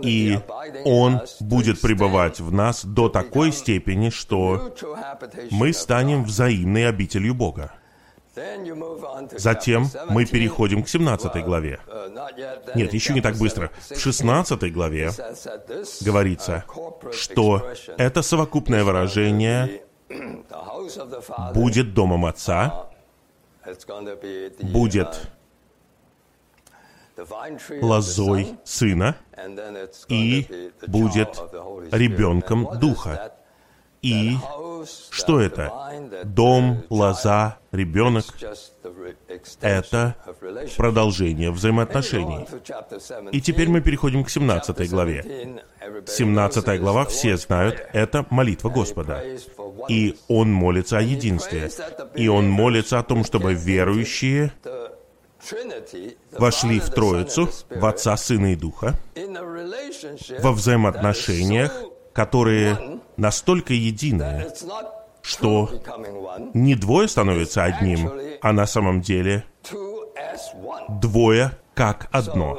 И 0.02 0.38
Он 0.84 1.20
будет 1.40 1.80
пребывать 1.80 2.40
в 2.40 2.52
нас 2.52 2.84
до 2.84 3.08
такой 3.08 3.52
степени, 3.52 4.10
что 4.10 4.74
мы 5.50 5.72
станем 5.72 6.24
взаимной 6.24 6.88
обителью 6.88 7.34
Бога. 7.34 7.72
Затем 9.32 9.88
мы 10.08 10.24
переходим 10.24 10.82
к 10.82 10.88
17 10.88 11.44
главе. 11.44 11.80
Нет, 12.74 12.94
еще 12.94 13.12
не 13.12 13.20
так 13.20 13.36
быстро. 13.36 13.70
В 13.90 13.98
16 13.98 14.72
главе 14.72 15.10
говорится, 16.00 16.64
что 17.12 17.72
это 17.98 18.22
совокупное 18.22 18.84
выражение 18.84 19.82
будет 21.54 21.94
домом 21.94 22.24
Отца, 22.24 22.88
будет 24.62 25.28
лозой 27.80 28.56
Сына 28.64 29.16
и 30.08 30.70
будет 30.86 31.40
ребенком 31.92 32.78
Духа. 32.78 33.34
И 34.02 34.36
что 35.10 35.40
это? 35.40 35.72
Дом, 36.24 36.82
лоза, 36.90 37.58
ребенок— 37.70 38.24
это 39.60 40.16
продолжение 40.76 41.52
взаимоотношений. 41.52 42.46
И 43.30 43.40
теперь 43.40 43.68
мы 43.68 43.80
переходим 43.80 44.24
к 44.24 44.30
17 44.30 44.90
главе. 44.90 45.62
17 46.06 46.80
глава, 46.80 47.04
все 47.04 47.36
знают, 47.36 47.80
это 47.92 48.26
молитва 48.30 48.70
Господа. 48.70 49.22
И 49.88 50.16
он 50.26 50.52
молится 50.52 50.98
о 50.98 51.02
единстве. 51.02 51.70
И 52.16 52.26
он 52.26 52.50
молится 52.50 52.98
о 52.98 53.04
том, 53.04 53.24
чтобы 53.24 53.54
верующие 53.54 54.52
вошли 56.32 56.80
в 56.80 56.90
Троицу, 56.90 57.48
в 57.70 57.86
Отца, 57.86 58.16
Сына 58.16 58.52
и 58.52 58.56
Духа, 58.56 58.94
во 60.40 60.52
взаимоотношениях, 60.52 61.72
которые 62.12 63.00
настолько 63.16 63.74
единые, 63.74 64.48
что 65.22 65.70
не 66.54 66.74
двое 66.74 67.08
становятся 67.08 67.64
одним, 67.64 68.10
а 68.40 68.52
на 68.52 68.66
самом 68.66 69.00
деле 69.00 69.44
двое 70.88 71.52
как 71.74 72.08
одно. 72.12 72.58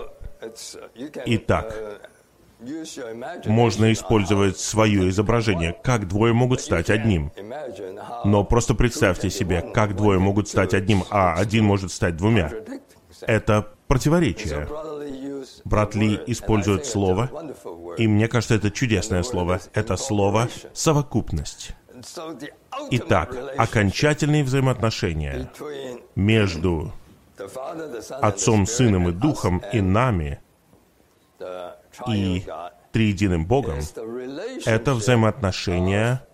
Итак, 1.26 1.76
можно 3.46 3.92
использовать 3.92 4.58
свое 4.58 5.10
изображение, 5.10 5.76
как 5.84 6.08
двое 6.08 6.34
могут 6.34 6.62
стать 6.62 6.89
одним. 6.89 7.32
Но 8.24 8.44
просто 8.44 8.74
представьте 8.74 9.30
себе, 9.30 9.62
как 9.62 9.96
двое 9.96 10.20
могут 10.20 10.48
стать 10.48 10.74
одним, 10.74 11.04
а 11.10 11.34
один 11.34 11.66
может 11.66 11.92
стать 11.92 12.16
двумя. 12.16 12.52
Это 13.22 13.68
противоречие. 13.88 14.68
Брат 15.65 15.95
Ли 15.95 16.19
использует 16.28 16.86
слово, 16.86 17.30
и 17.97 18.08
мне 18.08 18.28
кажется, 18.28 18.56
это 18.56 18.71
чудесное 18.71 19.23
слово. 19.23 19.60
Это 19.73 19.97
слово 19.97 20.49
«совокупность». 20.73 21.71
Итак, 22.91 23.36
окончательные 23.58 24.43
взаимоотношения 24.43 25.49
между 26.15 26.91
Отцом, 28.21 28.65
Сыном 28.65 29.10
и 29.10 29.12
Духом 29.12 29.63
и 29.71 29.82
нами 29.82 30.39
и 32.08 32.45
триединым 32.91 33.45
Богом— 33.45 33.80
это 34.65 34.93
взаимоотношения 34.93 36.26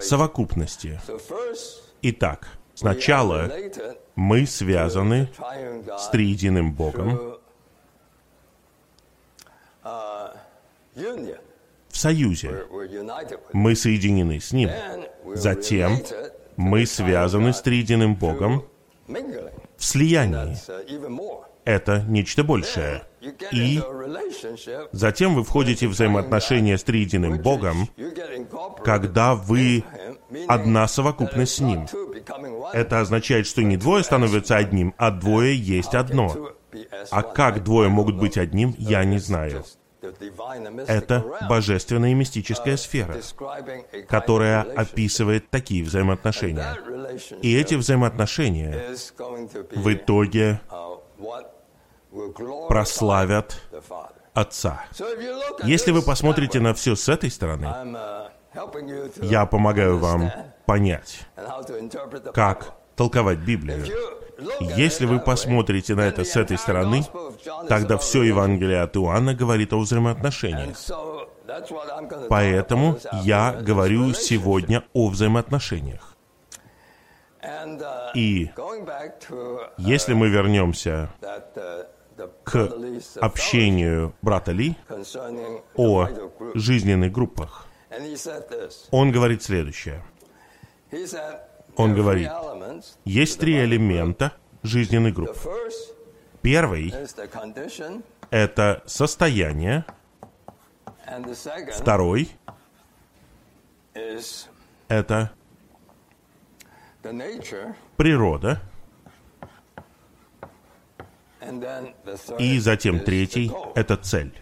совокупности. 0.00 1.00
Итак, 2.02 2.48
сначала 2.74 3.50
мы 4.14 4.46
связаны 4.46 5.30
с 5.98 6.08
триединым 6.08 6.72
Богом 6.72 7.35
в 10.94 11.96
союзе. 11.96 12.64
Мы 13.52 13.74
соединены 13.74 14.40
с 14.40 14.52
Ним. 14.52 14.70
Затем 15.34 15.98
мы 16.56 16.86
связаны 16.86 17.52
с 17.52 17.60
триединым 17.60 18.14
Богом 18.14 18.64
в 19.06 19.84
слиянии. 19.84 20.56
Это 21.64 22.04
нечто 22.06 22.44
большее. 22.44 23.02
И 23.50 23.82
затем 24.92 25.34
вы 25.34 25.42
входите 25.42 25.88
в 25.88 25.90
взаимоотношения 25.90 26.78
с 26.78 26.84
триединым 26.84 27.38
Богом, 27.38 27.88
когда 28.84 29.34
вы 29.34 29.84
одна 30.46 30.86
совокупность 30.86 31.56
с 31.56 31.60
Ним. 31.60 31.86
Это 32.72 33.00
означает, 33.00 33.46
что 33.46 33.62
не 33.62 33.76
двое 33.76 34.04
становятся 34.04 34.56
одним, 34.56 34.94
а 34.96 35.10
двое 35.10 35.56
есть 35.56 35.94
одно. 35.94 36.52
А 37.10 37.22
как 37.22 37.64
двое 37.64 37.88
могут 37.88 38.16
быть 38.16 38.36
одним, 38.36 38.74
я 38.78 39.04
не 39.04 39.18
знаю. 39.18 39.64
Это 40.86 41.24
божественная 41.48 42.10
и 42.10 42.14
мистическая 42.14 42.76
сфера, 42.76 43.16
которая 44.08 44.62
описывает 44.62 45.50
такие 45.50 45.82
взаимоотношения. 45.84 46.76
И 47.42 47.56
эти 47.56 47.74
взаимоотношения 47.74 48.94
в 49.72 49.92
итоге 49.92 50.60
прославят 52.68 53.60
Отца. 54.34 54.84
Если 55.64 55.92
вы 55.92 56.02
посмотрите 56.02 56.60
на 56.60 56.74
все 56.74 56.94
с 56.94 57.08
этой 57.08 57.30
стороны, 57.30 57.68
я 59.22 59.46
помогаю 59.46 59.98
вам 59.98 60.30
понять, 60.66 61.26
как 62.34 62.74
толковать 62.96 63.38
Библию. 63.38 63.86
Если 64.60 65.06
вы 65.06 65.18
посмотрите 65.20 65.94
на 65.94 66.02
это 66.02 66.24
с 66.24 66.36
этой 66.36 66.58
стороны, 66.58 67.04
тогда 67.68 67.96
все 67.96 68.22
Евангелие 68.22 68.82
от 68.82 68.96
Иоанна 68.96 69.34
говорит 69.34 69.72
о 69.72 69.78
взаимоотношениях. 69.78 70.76
Поэтому 72.28 72.98
я 73.22 73.52
говорю 73.52 74.12
сегодня 74.12 74.84
о 74.92 75.08
взаимоотношениях. 75.08 76.16
И 78.14 78.50
если 79.78 80.14
мы 80.14 80.28
вернемся 80.28 81.10
к 82.44 82.70
общению 83.20 84.14
брата 84.22 84.52
Ли 84.52 84.76
о 85.76 86.08
жизненных 86.54 87.12
группах, 87.12 87.66
он 88.90 89.12
говорит 89.12 89.42
следующее. 89.42 90.02
Он 91.76 91.94
говорит, 91.94 92.30
есть 93.04 93.38
три 93.38 93.62
элемента 93.64 94.32
жизненной 94.62 95.12
группы. 95.12 95.38
Первый— 96.42 96.94
это 98.30 98.82
состояние. 98.86 99.84
Второй— 101.72 102.30
это 104.88 105.30
природа. 107.96 108.60
И 112.38 112.58
затем 112.58 113.00
третий— 113.00 113.52
это 113.74 113.96
цель. 113.96 114.34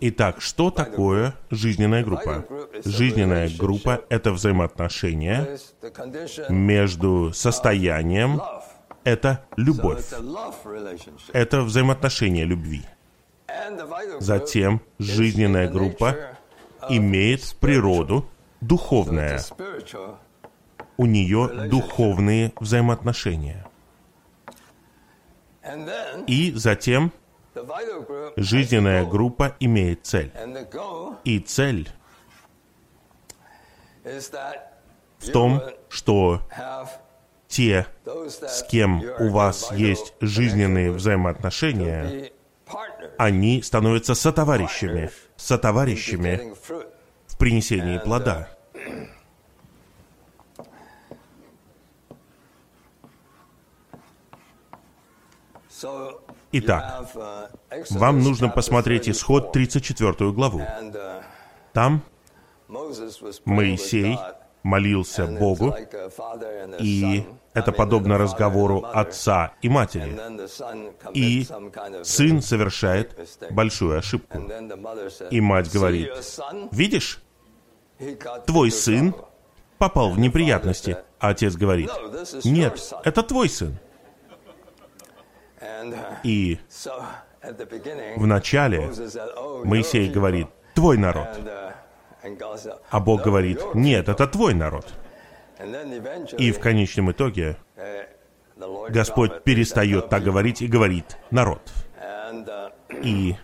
Итак, 0.00 0.40
что 0.40 0.70
такое 0.70 1.34
жизненная 1.50 2.04
группа? 2.04 2.44
Жизненная 2.84 3.50
группа— 3.56 4.04
это 4.08 4.32
взаимоотношения 4.32 5.58
между 6.48 7.32
состоянием, 7.32 8.40
это 9.04 9.44
любовь, 9.56 10.04
это 11.32 11.62
взаимоотношение 11.62 12.44
любви. 12.44 12.82
Затем 14.20 14.80
жизненная 14.98 15.68
группа 15.68 16.16
имеет 16.88 17.54
природу 17.60 18.28
духовная. 18.60 19.42
У 20.96 21.06
нее 21.06 21.68
духовные 21.68 22.52
взаимоотношения. 22.58 23.66
И 26.26 26.52
затем 26.52 27.12
жизненная 28.36 29.04
группа 29.04 29.56
имеет 29.60 30.06
цель. 30.06 30.32
И 31.24 31.38
цель 31.40 31.90
в 35.18 35.30
том, 35.32 35.62
что 35.88 36.40
те, 37.48 37.86
с 38.04 38.62
кем 38.70 39.02
у 39.18 39.28
вас 39.28 39.72
есть 39.72 40.14
жизненные 40.20 40.92
взаимоотношения, 40.92 42.32
они 43.18 43.62
становятся 43.62 44.14
сотоварищами, 44.14 45.10
сотоварищами 45.36 46.54
в 47.26 47.36
принесении 47.38 47.98
плода. 47.98 48.48
Итак, 56.52 57.06
вам 57.90 58.20
нужно 58.20 58.48
посмотреть 58.48 59.08
исход 59.08 59.52
34 59.52 60.32
главу. 60.32 60.62
Там 61.72 62.02
Моисей 63.44 64.18
молился 64.62 65.26
Богу, 65.26 65.74
и 66.78 67.24
это 67.54 67.72
подобно 67.72 68.18
разговору 68.18 68.84
отца 68.84 69.54
и 69.62 69.68
матери. 69.68 70.18
И 71.14 71.46
сын 72.02 72.42
совершает 72.42 73.16
большую 73.50 73.98
ошибку. 73.98 74.38
И 75.30 75.40
мать 75.40 75.72
говорит, 75.72 76.10
видишь, 76.72 77.22
твой 78.46 78.70
сын 78.70 79.14
попал 79.78 80.10
в 80.10 80.18
неприятности. 80.18 80.98
А 81.18 81.28
отец 81.28 81.54
говорит, 81.54 81.90
нет, 82.44 82.92
это 83.04 83.22
твой 83.22 83.48
сын. 83.48 83.78
И 86.22 86.58
в 88.16 88.26
начале 88.26 88.90
Моисей 89.64 90.10
говорит, 90.10 90.48
твой 90.74 90.96
народ. 90.96 91.28
А 92.90 93.00
Бог 93.00 93.22
говорит, 93.22 93.74
нет, 93.74 94.08
это 94.08 94.26
твой 94.26 94.54
народ. 94.54 94.86
И 96.38 96.52
в 96.52 96.60
конечном 96.60 97.12
итоге 97.12 97.56
Господь 98.88 99.42
перестает 99.42 100.08
так 100.08 100.22
говорить 100.22 100.62
и 100.62 100.66
говорит 100.66 101.16
народ. 101.30 101.60
И 103.02 103.36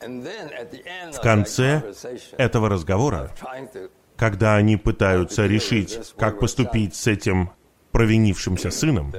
в 0.00 1.20
конце 1.22 1.82
этого 2.36 2.68
разговора, 2.68 3.30
когда 4.16 4.54
они 4.56 4.76
пытаются 4.76 5.46
решить, 5.46 6.14
как 6.18 6.38
поступить 6.40 6.94
с 6.94 7.06
этим 7.06 7.50
провинившимся 7.92 8.70
сыном, 8.70 9.12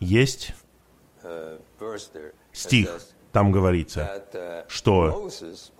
есть 0.00 0.54
стих, 2.52 2.88
там 3.32 3.52
говорится, 3.52 4.64
что 4.68 5.30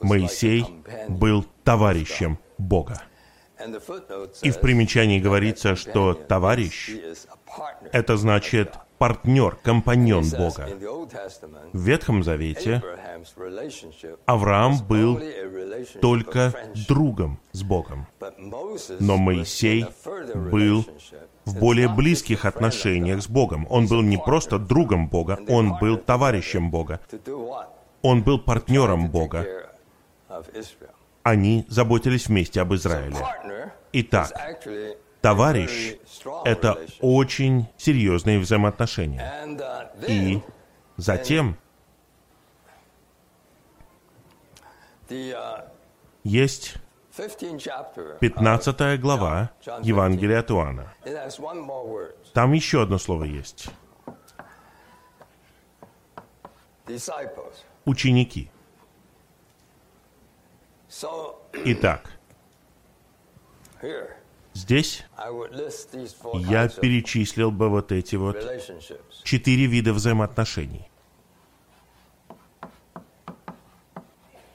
Моисей 0.01 0.67
был 1.09 1.47
товарищем 1.65 2.39
Бога. 2.59 3.03
И 4.43 4.51
в 4.51 4.61
примечании 4.61 5.19
говорится, 5.19 5.77
что 5.77 6.13
товарищ— 6.13 6.91
это 7.93 8.17
значит 8.17 8.75
партнер, 8.99 9.57
компаньон 9.57 10.25
Бога. 10.31 10.69
В 11.73 11.81
Ветхом 11.81 12.23
Завете 12.23 12.83
Авраам 14.27 14.79
был 14.87 15.21
только 16.01 16.55
другом 16.89 17.39
с 17.53 17.63
Богом. 17.63 18.07
Но 19.01 19.17
Моисей 19.17 19.87
был 20.35 20.85
в 21.45 21.59
более 21.59 21.89
близких 21.89 22.45
отношениях 22.45 23.23
с 23.23 23.29
Богом. 23.29 23.67
Он 23.71 23.87
был 23.87 24.03
не 24.03 24.19
просто 24.19 24.59
другом 24.59 25.09
Бога, 25.09 25.39
он 25.49 25.79
был 25.79 25.97
товарищем 25.97 26.71
Бога. 26.71 27.01
Он 28.03 28.23
был 28.23 28.39
партнером 28.39 29.09
Бога. 29.11 29.47
Они 31.23 31.67
заботились 31.69 32.29
вместе 32.29 32.61
об 32.61 32.75
Израиле. 32.75 33.17
Итак, 33.93 34.33
товарищ— 35.27 35.97
это 36.45 36.79
очень 37.01 37.67
серьезные 37.77 38.39
взаимоотношения. 38.39 39.29
И 40.07 40.41
затем 40.97 41.57
есть 46.23 46.75
15 48.21 49.01
глава 49.01 49.51
Евангелия 49.83 50.41
от 50.41 50.51
Иоанна. 50.53 50.93
Там 52.33 52.53
еще 52.53 52.83
одно 52.83 52.99
слово 52.99 53.25
есть. 53.25 53.69
Ученики. 57.85 58.49
Итак, 61.65 62.13
здесь 64.57 65.05
я 66.35 66.69
перечислил 66.69 67.51
бы 67.51 67.69
вот 67.69 67.93
эти 67.93 68.17
вот 68.17 68.37
четыре 69.23 69.67
вида 69.67 69.93
взаимоотношений. 69.93 70.89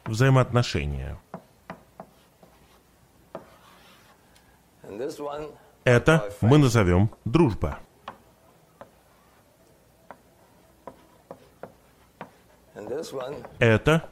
Взаимоотношения– 0.06 1.18
Это 5.84 6.34
мы 6.42 6.58
назовем 6.58 7.10
дружба. 7.26 7.80
Это 13.60 14.10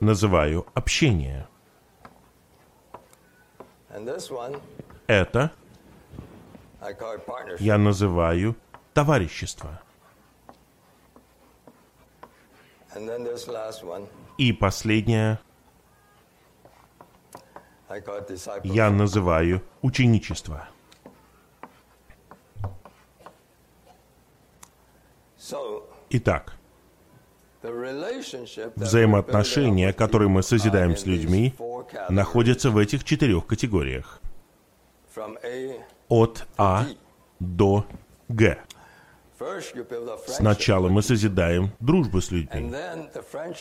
называю 0.00 0.66
общение. 0.74 1.48
Это 5.06 5.52
я 7.60 7.78
называю 7.78 8.56
товарищество. 8.92 9.80
И 14.38 14.52
последнее 14.52 15.38
я 18.64 18.90
называю 18.90 19.62
ученичество. 19.82 20.68
Итак, 26.10 26.54
взаимоотношения, 28.76 29.92
которые 29.92 30.28
мы 30.28 30.42
созидаем 30.42 30.96
с 30.96 31.06
людьми, 31.06 31.54
находятся 32.08 32.70
в 32.70 32.78
этих 32.78 33.04
четырех 33.04 33.46
категориях. 33.46 34.20
От 36.08 36.46
А 36.56 36.86
до 37.40 37.86
Г. 38.28 38.58
Сначала 40.26 40.88
мы 40.88 41.02
созидаем 41.02 41.72
дружбу 41.80 42.20
с 42.20 42.30
людьми. 42.30 42.74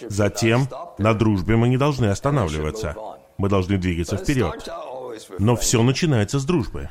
Затем 0.09 0.67
на 0.97 1.13
дружбе 1.13 1.55
мы 1.55 1.67
не 1.67 1.77
должны 1.77 2.07
останавливаться. 2.07 2.95
Мы 3.37 3.49
должны 3.49 3.77
двигаться 3.77 4.17
вперед. 4.17 4.69
Но 5.39 5.55
все 5.55 5.81
начинается 5.83 6.39
с 6.39 6.45
дружбы. 6.45 6.89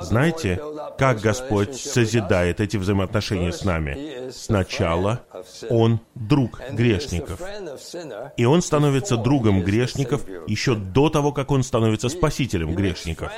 Знаете, 0.00 0.60
как 0.98 1.20
Господь 1.20 1.76
созидает 1.76 2.60
эти 2.60 2.76
взаимоотношения 2.76 3.52
с 3.52 3.64
нами? 3.64 4.30
Сначала 4.30 5.22
Он 5.68 6.00
друг 6.14 6.60
грешников. 6.72 7.40
И 8.36 8.44
Он 8.44 8.62
становится 8.62 9.16
другом 9.16 9.62
грешников 9.62 10.22
еще 10.46 10.74
до 10.74 11.08
того, 11.08 11.32
как 11.32 11.50
Он 11.50 11.62
становится 11.62 12.08
спасителем 12.08 12.74
грешников. 12.74 13.30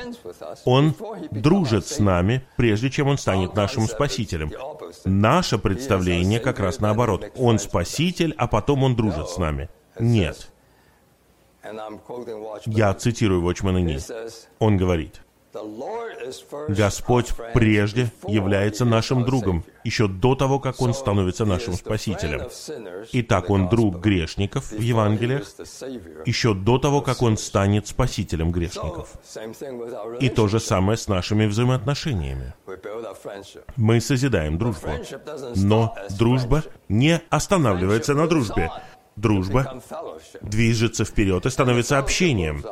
Он 0.64 0.94
дружит 1.30 1.86
с 1.86 1.98
нами, 1.98 2.46
прежде 2.57 2.90
чем 2.90 3.09
Он 3.09 3.18
станет 3.18 3.55
нашим 3.55 3.86
спасителем. 3.86 4.52
Наше 5.05 5.59
представление 5.59 6.40
как 6.40 6.61
раз 6.61 6.80
наоборот. 6.80 7.32
Он 7.36 7.59
спаситель, 7.59 8.34
а 8.36 8.46
потом 8.46 8.82
Он 8.82 8.96
дружит 8.96 9.28
с 9.28 9.38
нами. 9.38 9.68
Нет. 9.98 10.50
Я 12.66 12.92
цитирую 12.94 13.42
Watchman 13.42 13.80
Ни. 13.80 13.98
Он 14.59 14.76
говорит, 14.76 15.22
Господь 16.68 17.32
прежде 17.52 18.11
является 18.26 18.84
нашим 18.84 19.24
другом, 19.24 19.64
еще 19.84 20.09
до 20.09 20.34
того, 20.34 20.59
как 20.59 20.80
Он 20.80 20.94
становится 20.94 21.44
нашим 21.44 21.74
Спасителем. 21.74 22.48
Итак, 23.12 23.50
Он 23.50 23.68
друг 23.68 24.00
грешников 24.00 24.70
в 24.72 24.80
Евангелиях, 24.80 25.46
еще 26.26 26.55
до 26.55 26.78
того, 26.78 27.00
как 27.02 27.22
Он 27.22 27.36
станет 27.36 27.86
Спасителем 27.86 28.50
грешников. 28.50 29.14
И 30.20 30.28
то 30.28 30.48
же 30.48 30.61
самое 30.61 30.98
с 30.98 31.09
нашими 31.09 31.46
взаимоотношениями. 31.46 32.55
Мы 33.76 34.00
созидаем 34.00 34.59
дружбу. 34.59 34.88
Но 35.57 35.94
дружба 36.18 36.64
не 36.88 37.20
останавливается 37.30 38.14
на 38.14 38.26
дружбе 38.26 38.70
дружба 39.16 39.82
движется 40.42 41.04
вперед 41.04 41.46
и 41.46 41.50
становится 41.50 41.98
общением. 41.98 42.64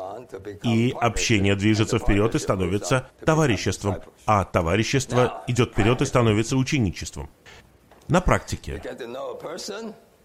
И 0.62 0.94
общение 1.00 1.56
движется 1.56 1.98
вперед 1.98 2.34
и 2.34 2.38
становится 2.38 3.08
товариществом. 3.24 3.96
А 4.26 4.44
товарищество 4.44 5.44
идет 5.46 5.72
вперед 5.72 6.02
и 6.02 6.04
становится 6.04 6.56
ученичеством. 6.56 7.30
На 8.08 8.20
практике 8.20 8.82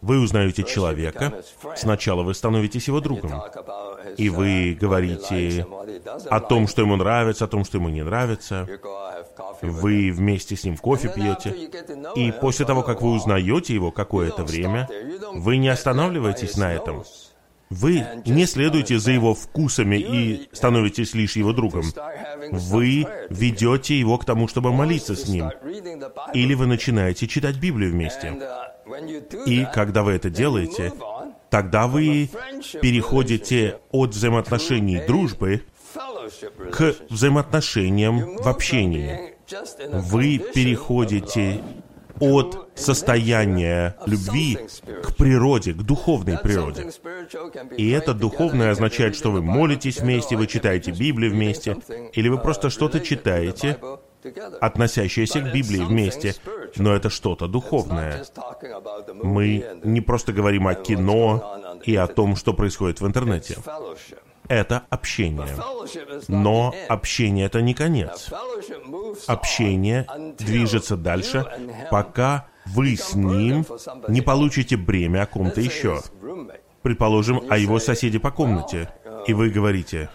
вы 0.01 0.19
узнаете 0.19 0.63
человека, 0.63 1.41
сначала 1.75 2.23
вы 2.23 2.33
становитесь 2.33 2.87
его 2.87 2.99
другом, 3.01 3.41
и 4.17 4.29
вы 4.29 4.77
говорите 4.79 5.65
о 6.29 6.39
том, 6.39 6.67
что 6.67 6.81
ему 6.81 6.95
нравится, 6.95 7.45
о 7.45 7.47
том, 7.47 7.65
что 7.65 7.77
ему 7.77 7.89
не 7.89 8.03
нравится. 8.03 8.67
Вы 9.61 10.11
вместе 10.11 10.55
с 10.55 10.63
ним 10.63 10.77
кофе 10.77 11.09
пьете, 11.13 11.55
и 12.15 12.31
после 12.31 12.65
того, 12.65 12.83
как 12.83 13.01
вы 13.01 13.11
узнаете 13.11 13.73
его 13.73 13.91
какое-то 13.91 14.43
время, 14.43 14.87
вы 15.33 15.57
не 15.57 15.69
останавливаетесь 15.69 16.57
на 16.57 16.73
этом. 16.73 17.03
Вы 17.69 18.05
не 18.25 18.45
следуете 18.45 18.97
за 18.97 19.11
его 19.11 19.33
вкусами 19.33 19.97
и 19.97 20.47
становитесь 20.53 21.13
лишь 21.13 21.35
его 21.35 21.51
другом. 21.51 21.83
Вы 22.51 23.05
ведете 23.29 23.99
его 23.99 24.17
к 24.17 24.25
тому, 24.25 24.47
чтобы 24.47 24.71
молиться 24.71 25.15
с 25.15 25.27
ним. 25.27 25.51
Или 26.33 26.53
вы 26.53 26.65
начинаете 26.65 27.27
читать 27.27 27.57
Библию 27.57 27.91
вместе. 27.91 28.37
И 29.45 29.65
когда 29.73 30.03
вы 30.03 30.13
это 30.13 30.29
делаете, 30.29 30.93
тогда 31.49 31.87
вы 31.87 32.29
переходите 32.81 33.79
от 33.91 34.11
взаимоотношений 34.11 35.01
дружбы 35.05 35.63
к 36.71 36.95
взаимоотношениям 37.09 38.37
в 38.37 38.47
общении. 38.47 39.35
Вы 39.91 40.39
переходите 40.53 41.61
от 42.19 42.69
состояния 42.75 43.95
любви 44.05 44.57
к 45.03 45.15
природе, 45.15 45.73
к 45.73 45.77
духовной 45.77 46.37
природе. 46.37 46.91
И 47.77 47.89
это 47.91 48.13
духовное 48.13 48.71
означает, 48.71 49.15
что 49.15 49.31
вы 49.31 49.41
молитесь 49.41 49.99
вместе, 49.99 50.35
вы 50.35 50.47
читаете 50.47 50.91
Библию 50.91 51.31
вместе, 51.31 51.77
или 52.13 52.29
вы 52.29 52.37
просто 52.39 52.69
что-то 52.69 52.99
читаете, 52.99 53.77
относящееся 54.61 55.41
к 55.41 55.53
Библии 55.53 55.83
вместе, 55.83 56.35
но 56.75 56.93
это 56.95 57.09
что-то 57.09 57.47
духовное. 57.47 58.25
Мы 59.13 59.65
не 59.83 60.01
просто 60.01 60.33
говорим 60.33 60.67
о 60.67 60.75
кино 60.75 61.79
и 61.83 61.95
о 61.95 62.07
том, 62.07 62.35
что 62.35 62.53
происходит 62.53 63.01
в 63.01 63.07
интернете. 63.07 63.57
Это 64.47 64.83
общение. 64.89 65.55
Но 66.27 66.73
общение 66.87 67.45
это 67.47 67.61
не 67.61 67.73
конец. 67.73 68.31
Общение 69.27 70.07
движется 70.37 70.95
дальше, 70.95 71.45
пока 71.91 72.47
вы 72.65 72.95
с 72.95 73.13
ним 73.13 73.65
не 74.07 74.21
получите 74.21 74.77
бремя 74.77 75.23
о 75.23 75.25
ком-то 75.25 75.61
еще. 75.61 76.01
Предположим, 76.81 77.41
о 77.49 77.57
его 77.57 77.79
соседе 77.79 78.19
по 78.19 78.31
комнате. 78.31 78.89
И 79.25 79.33
вы 79.33 79.49
говорите, 79.49 80.09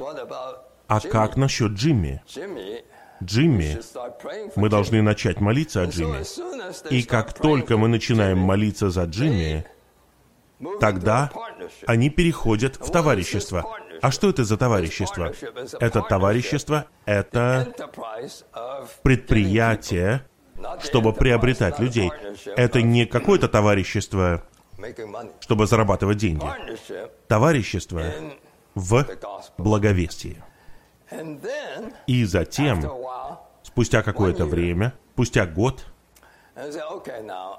а 0.87 1.01
как 1.01 1.37
насчет 1.37 1.73
Джимми? 1.73 2.23
Джимми, 3.25 3.79
мы 4.57 4.69
должны 4.69 5.03
начать 5.03 5.41
молиться 5.41 5.83
о 5.83 5.87
Джимми. 5.87 6.25
И 6.93 7.03
как 7.03 7.33
только 7.33 7.77
мы 7.77 7.89
начинаем 7.89 8.39
молиться 8.39 8.91
за 8.91 9.05
Джимми, 9.05 9.65
тогда 10.81 11.31
они 11.87 12.11
переходят 12.11 12.77
в 12.77 12.91
товарищество. 12.91 13.65
А 14.01 14.11
что 14.11 14.31
это 14.31 14.45
за 14.45 14.57
товарищество? 14.57 15.33
Это 15.81 16.03
товарищество, 16.03 16.87
это 17.05 17.73
предприятие, 19.03 20.27
чтобы 20.83 21.13
приобретать 21.13 21.79
людей. 21.79 22.11
Это 22.57 22.83
не 22.83 23.07
какое-то 23.07 23.49
товарищество, 23.49 24.43
чтобы 25.41 25.67
зарабатывать 25.67 26.19
деньги. 26.19 26.47
Товарищество 27.29 28.03
в 28.75 29.07
благовестии. 29.59 30.43
И 32.07 32.25
затем, 32.25 32.85
спустя 33.63 34.03
какое-то 34.03 34.45
время, 34.45 34.95
спустя 35.15 35.47
год, 35.47 35.85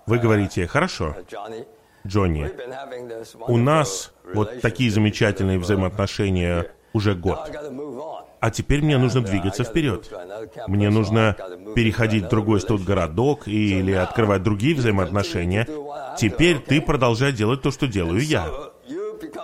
вы 0.05 0.19
говорите, 0.19 0.67
хорошо, 0.67 1.15
Джонни, 2.05 2.51
у 3.47 3.57
нас 3.57 4.13
вот 4.33 4.61
такие 4.61 4.91
замечательные 4.91 5.59
взаимоотношения 5.59 6.67
уже 6.93 7.15
год. 7.15 7.51
А 8.39 8.51
теперь 8.51 8.81
мне 8.81 8.97
нужно 8.97 9.21
двигаться 9.21 9.63
вперед. 9.63 10.11
Мне 10.67 10.89
нужно 10.89 11.37
переходить 11.75 12.25
в 12.25 12.27
другой 12.27 12.59
тот 12.59 12.81
городок 12.81 13.47
или 13.47 13.93
открывать 13.93 14.43
другие 14.43 14.75
взаимоотношения. 14.75 15.65
Теперь 16.17 16.59
ты 16.59 16.81
продолжай 16.81 17.31
делать 17.31 17.61
то, 17.61 17.71
что 17.71 17.87
делаю 17.87 18.19
я. 18.19 18.49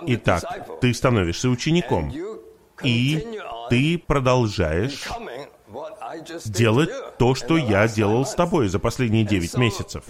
Итак, 0.02 0.42
ты 0.80 0.92
становишься 0.92 1.48
учеником. 1.48 2.12
И 2.82 3.40
ты 3.70 3.98
продолжаешь 3.98 5.08
делать 6.44 6.90
то, 7.18 7.34
что 7.34 7.56
я 7.56 7.86
делал 7.88 8.26
с 8.26 8.34
тобой 8.34 8.68
за 8.68 8.78
последние 8.78 9.24
девять 9.24 9.56
месяцев. 9.56 10.04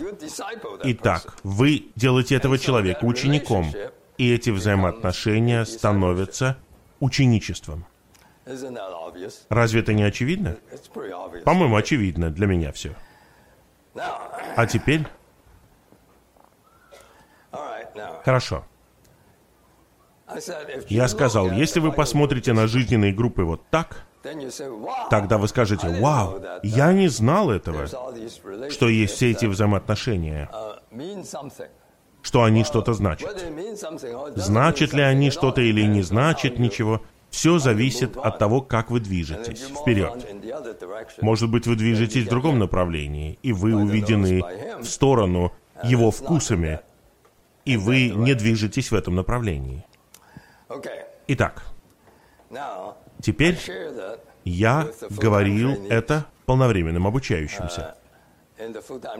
Итак, 0.82 1.36
вы 1.42 1.90
делаете 1.94 2.34
этого 2.34 2.58
человека 2.58 3.04
учеником, 3.04 3.72
и 4.16 4.32
эти 4.32 4.50
взаимоотношения 4.50 5.64
становятся 5.64 6.56
ученичеством. 6.98 7.86
Разве 9.48 9.80
это 9.80 9.92
не 9.92 10.02
очевидно? 10.02 10.56
По-моему, 11.44 11.76
очевидно 11.76 12.30
для 12.30 12.46
меня 12.46 12.72
все. 12.72 12.94
А 13.94 14.66
теперь... 14.66 15.06
Хорошо. 18.24 18.64
Я 20.88 21.08
сказал, 21.08 21.50
если 21.50 21.80
вы 21.80 21.92
посмотрите 21.92 22.52
на 22.52 22.66
жизненные 22.66 23.12
группы 23.12 23.42
вот 23.42 23.62
так, 23.70 24.06
Тогда 25.08 25.38
вы 25.38 25.48
скажете, 25.48 25.88
вау, 26.00 26.42
я 26.62 26.92
не 26.92 27.08
знал 27.08 27.50
этого, 27.50 27.86
что 28.68 28.88
есть 28.88 29.14
все 29.14 29.30
эти 29.30 29.46
взаимоотношения, 29.46 30.50
что 32.22 32.42
они 32.42 32.64
что-то 32.64 32.92
значат. 32.92 33.44
Значит 34.36 34.92
ли 34.92 35.02
они 35.02 35.30
что-то 35.30 35.62
или 35.62 35.82
не 35.82 36.02
значит 36.02 36.58
ничего, 36.58 37.02
все 37.30 37.58
зависит 37.58 38.16
от 38.16 38.38
того, 38.38 38.60
как 38.60 38.90
вы 38.90 39.00
движетесь 39.00 39.62
вперед. 39.62 40.26
Может 41.22 41.50
быть, 41.50 41.66
вы 41.66 41.76
движетесь 41.76 42.26
в 42.26 42.28
другом 42.28 42.58
направлении, 42.58 43.38
и 43.42 43.52
вы 43.52 43.74
уведены 43.74 44.42
в 44.80 44.84
сторону 44.84 45.52
его 45.82 46.10
вкусами, 46.10 46.80
и 47.64 47.76
вы 47.76 48.10
не 48.10 48.34
движетесь 48.34 48.90
в 48.90 48.94
этом 48.94 49.14
направлении. 49.14 49.86
Итак, 51.26 51.64
Теперь 53.22 53.58
я 54.44 54.88
говорил 55.10 55.86
это 55.88 56.26
полновременным 56.46 57.06
обучающимся 57.06 57.94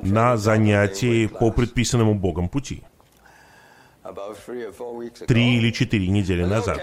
на 0.03 0.36
занятии 0.36 1.26
по 1.26 1.51
предписанному 1.51 2.14
Богом 2.14 2.48
пути. 2.48 2.82
Три 5.26 5.59
или 5.59 5.70
четыре 5.70 6.09
недели 6.09 6.44
назад. 6.44 6.80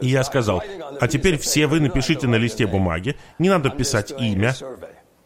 И 0.00 0.08
я 0.08 0.24
сказал, 0.24 0.62
а 1.00 1.08
теперь 1.08 1.38
все 1.38 1.66
вы 1.66 1.80
напишите 1.80 2.26
на 2.26 2.36
листе 2.36 2.66
бумаги, 2.66 3.16
не 3.38 3.48
надо 3.48 3.70
писать 3.70 4.12
имя, 4.18 4.54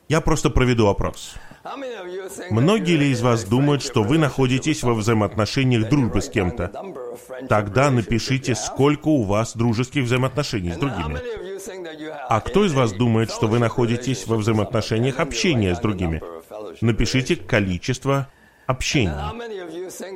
я 0.09 0.21
просто 0.21 0.51
проведу 0.51 0.87
опрос. 0.87 1.35
Многие 2.51 2.97
ли 2.97 3.11
из 3.11 3.21
вас 3.21 3.45
думают, 3.45 3.83
что 3.83 4.03
вы 4.03 4.19
находитесь 4.19 4.83
во 4.83 4.95
взаимоотношениях 4.95 5.89
дружбы 5.89 6.23
с 6.23 6.29
кем-то? 6.29 6.71
Тогда 7.49 7.91
напишите, 7.91 8.55
сколько 8.55 9.09
у 9.09 9.23
вас 9.23 9.57
дружеских 9.57 10.05
взаимоотношений 10.05 10.73
с 10.73 10.77
другими. 10.77 11.19
А 12.29 12.41
кто 12.41 12.64
из 12.64 12.73
вас 12.73 12.93
думает, 12.93 13.31
что 13.31 13.47
вы 13.49 13.59
находитесь 13.59 14.27
во 14.27 14.37
взаимоотношениях 14.37 15.19
общения 15.19 15.75
с 15.75 15.81
другими? 15.81 16.23
Напишите 16.81 17.37
количество 17.37 18.29
общений. 18.69 19.12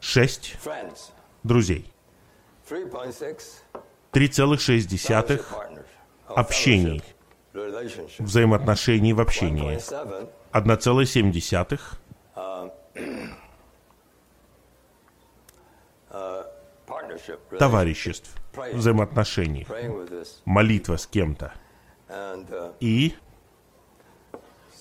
Шесть 0.00 0.56
друзей. 1.42 1.92
3,6 2.68 5.44
общений, 6.28 7.02
взаимоотношений 8.18 9.12
в 9.12 9.20
общении. 9.20 9.78
1,7 10.52 11.80
товариществ, 17.58 18.30
взаимоотношений, 18.74 19.66
молитва 20.44 20.96
с 20.96 21.06
кем-то. 21.06 21.52
И 22.80 23.14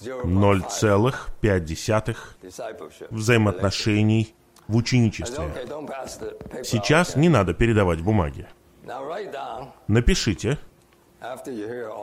0,5 0.02 2.18
взаимоотношений 3.10 4.36
в 4.68 4.76
ученичестве. 4.76 5.52
Сейчас 6.64 7.16
не 7.16 7.30
надо 7.30 7.54
передавать 7.54 8.02
бумаги. 8.02 8.48
Напишите, 9.88 10.58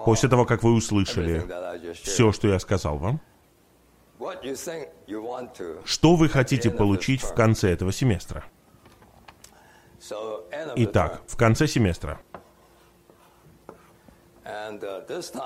после 0.05 0.29
того, 0.29 0.45
как 0.45 0.63
вы 0.63 0.73
услышали 0.73 1.45
все, 1.95 2.33
что 2.33 2.49
я 2.49 2.59
сказал 2.59 2.99
вам, 2.99 3.21
что 5.85 6.17
вы 6.17 6.29
хотите 6.29 6.71
получить 6.71 7.23
в 7.23 7.35
конце 7.35 7.73
этого 7.73 7.93
семестра. 7.93 8.45
Итак, 10.77 11.23
в 11.27 11.37
конце 11.37 11.67
семестра. 11.67 12.21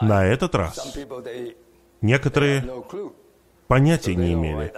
На 0.00 0.24
этот 0.24 0.54
раз 0.54 0.96
некоторые 2.06 2.64
понятия 3.66 4.14
не 4.14 4.32
имели. 4.32 4.72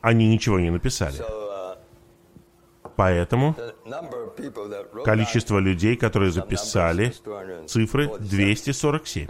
Они 0.00 0.28
ничего 0.28 0.58
не 0.60 0.70
написали. 0.70 1.16
Поэтому 2.96 3.54
количество 5.04 5.58
людей, 5.58 5.96
которые 5.96 6.30
записали 6.32 7.12
цифры 7.66 8.10
247. 8.18 9.28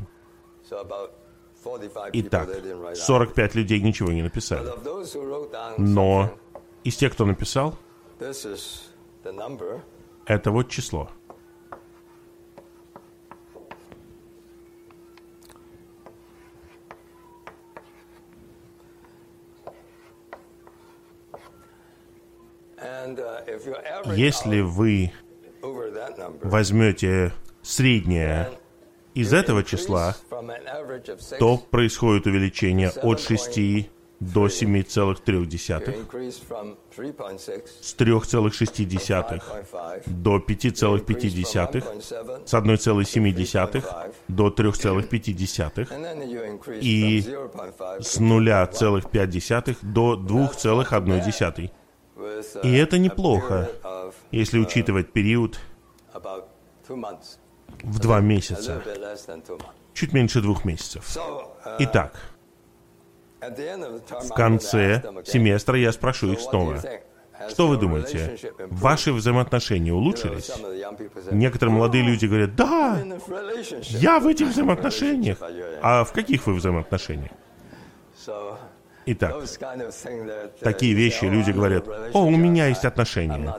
Итак, 2.12 2.48
45 2.94 3.54
людей 3.56 3.80
ничего 3.80 4.12
не 4.12 4.22
написали. 4.22 4.70
Но 5.78 6.32
из 6.84 6.96
тех, 6.96 7.12
кто 7.12 7.26
написал, 7.26 7.76
это 10.26 10.50
вот 10.50 10.68
число. 10.68 11.10
Если 24.14 24.60
вы 24.60 25.12
возьмете 26.42 27.32
среднее 27.62 28.50
из 29.14 29.32
этого 29.32 29.64
числа, 29.64 30.14
то 31.38 31.56
происходит 31.58 32.26
увеличение 32.26 32.90
от 32.90 33.20
6 33.20 33.88
до 34.20 34.46
7,3, 34.46 35.94
с 37.80 37.96
3,6 37.96 39.42
до 40.06 40.38
5,5, 40.38 42.46
с 42.46 42.54
1,7 42.54 43.84
до 44.28 44.48
3,5 44.48 46.80
и 46.80 47.20
с 48.00 48.20
0,5 48.20 49.76
до 49.82 50.16
2,1. 50.16 51.70
И 52.62 52.74
это 52.74 52.98
неплохо, 52.98 53.68
если 54.30 54.58
учитывать 54.58 55.12
период 55.12 55.58
в 57.82 57.98
два 57.98 58.20
месяца, 58.20 58.82
чуть 59.94 60.12
меньше 60.12 60.40
двух 60.40 60.64
месяцев. 60.64 61.16
Итак, 61.78 62.14
в 63.40 64.28
конце 64.34 65.02
семестра 65.24 65.78
я 65.78 65.92
спрошу 65.92 66.32
их 66.32 66.40
снова. 66.40 66.82
Что 67.50 67.68
вы 67.68 67.76
думаете? 67.76 68.38
Ваши 68.70 69.12
взаимоотношения 69.12 69.92
улучшились? 69.92 70.50
Некоторые 71.30 71.74
молодые 71.74 72.02
люди 72.02 72.26
говорят, 72.26 72.56
да, 72.56 73.02
я 73.82 74.18
в 74.20 74.26
этих 74.26 74.48
взаимоотношениях. 74.48 75.38
А 75.82 76.04
в 76.04 76.12
каких 76.12 76.46
вы 76.46 76.54
взаимоотношениях? 76.54 77.32
Итак, 79.06 79.36
такие 80.60 80.94
вещи 80.94 81.24
люди 81.24 81.50
говорят, 81.52 81.86
о, 82.12 82.24
у 82.24 82.30
меня 82.30 82.66
есть 82.66 82.84
отношения. 82.84 83.54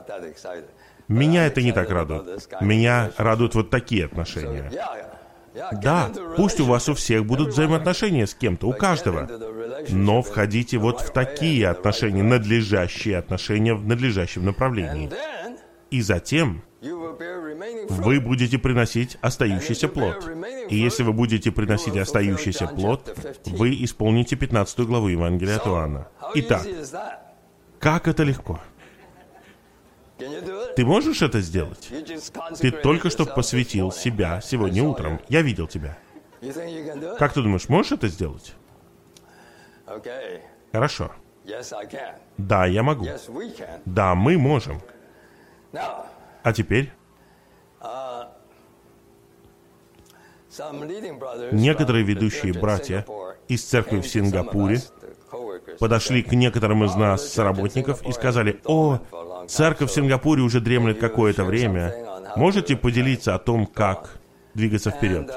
Меня 1.08 1.46
это 1.46 1.62
не 1.62 1.72
так 1.72 1.90
радует. 1.90 2.48
Меня 2.60 3.10
радуют 3.16 3.54
вот 3.54 3.70
такие 3.70 4.04
отношения. 4.04 4.70
Да, 5.82 6.10
пусть 6.36 6.60
у 6.60 6.64
вас 6.64 6.88
у 6.88 6.94
всех 6.94 7.24
будут 7.24 7.48
взаимоотношения 7.48 8.26
с 8.26 8.34
кем-то, 8.34 8.68
у 8.68 8.72
каждого. 8.72 9.28
Но 9.88 10.22
входите 10.22 10.78
вот 10.78 11.00
в 11.00 11.10
такие 11.12 11.68
отношения, 11.68 12.22
надлежащие 12.22 13.16
отношения 13.16 13.74
в 13.74 13.86
надлежащем 13.86 14.44
направлении. 14.44 15.10
И 15.90 16.02
затем 16.02 16.62
вы 16.80 18.20
будете 18.20 18.58
приносить 18.58 19.18
остающийся 19.20 19.88
плод. 19.88 20.30
И 20.68 20.76
если 20.76 21.02
вы 21.02 21.12
будете 21.12 21.50
приносить 21.50 21.96
остающийся 21.96 22.68
плод, 22.68 23.16
вы 23.46 23.82
исполните 23.82 24.36
15 24.36 24.80
главу 24.80 25.08
Евангелия 25.08 25.56
от 25.56 25.66
Иоанна. 25.66 26.08
Итак, 26.34 26.66
как 27.80 28.06
это 28.06 28.22
легко? 28.22 28.60
Ты 30.76 30.84
можешь 30.84 31.22
это 31.22 31.40
сделать? 31.40 31.88
Ты 32.60 32.70
только 32.70 33.10
что 33.10 33.24
посвятил 33.24 33.92
себя 33.92 34.40
сегодня 34.40 34.82
утром. 34.84 35.20
Я 35.28 35.42
видел 35.42 35.66
тебя. 35.66 35.98
Как 37.18 37.32
ты 37.32 37.42
думаешь, 37.42 37.68
можешь 37.68 37.92
это 37.92 38.08
сделать? 38.08 38.54
Хорошо. 40.72 41.12
Да, 42.36 42.66
я 42.66 42.82
могу. 42.82 43.06
Да, 43.84 44.14
мы 44.14 44.38
можем. 44.38 44.80
А 46.42 46.52
теперь 46.52 46.92
Некоторые 51.52 52.04
ведущие 52.04 52.52
братья 52.52 53.06
из 53.48 53.64
церкви 53.64 54.00
в 54.00 54.08
Сингапуре 54.08 54.80
подошли 55.78 56.22
к 56.22 56.32
некоторым 56.32 56.84
из 56.84 56.94
нас, 56.96 57.38
работников, 57.38 58.02
и 58.06 58.12
сказали, 58.12 58.60
«О, 58.64 58.98
церковь 59.46 59.90
в 59.90 59.94
Сингапуре 59.94 60.42
уже 60.42 60.60
дремлет 60.60 60.98
какое-то 60.98 61.44
время. 61.44 61.94
Можете 62.36 62.76
поделиться 62.76 63.34
о 63.34 63.38
том, 63.38 63.66
как 63.66 64.18
двигаться 64.54 64.90
вперед?» 64.90 65.32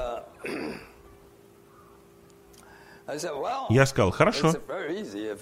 Я 3.68 3.86
сказал, 3.86 4.10
«Хорошо, 4.10 4.54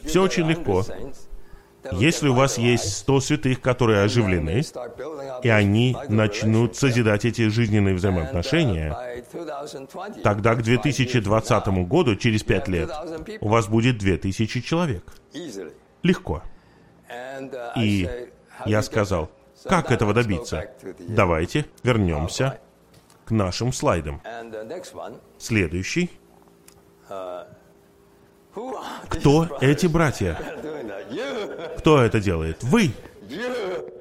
все 0.04 0.22
очень 0.22 0.46
легко. 0.48 0.84
Если 1.92 2.28
у 2.28 2.34
вас 2.34 2.58
есть 2.58 2.98
100 2.98 3.20
святых, 3.20 3.60
которые 3.60 4.02
оживлены, 4.02 4.62
и 5.42 5.48
они 5.48 5.96
начнут 6.08 6.76
созидать 6.76 7.24
эти 7.24 7.48
жизненные 7.48 7.94
взаимоотношения, 7.94 8.96
тогда 10.22 10.54
к 10.54 10.62
2020 10.62 11.68
году, 11.88 12.16
через 12.16 12.42
5 12.42 12.68
лет, 12.68 12.90
у 13.40 13.48
вас 13.48 13.66
будет 13.68 13.98
2000 13.98 14.60
человек. 14.60 15.04
Легко. 16.02 16.42
И 17.76 18.08
я 18.66 18.82
сказал, 18.82 19.30
как 19.64 19.90
этого 19.90 20.12
добиться? 20.14 20.70
Давайте 20.98 21.66
вернемся 21.82 22.60
к 23.24 23.30
нашим 23.30 23.72
слайдам. 23.72 24.20
Следующий. 25.38 26.10
Кто 29.08 29.58
эти 29.60 29.86
братья? 29.86 30.38
Кто 31.78 32.02
это 32.02 32.20
делает? 32.20 32.62
Вы. 32.62 32.92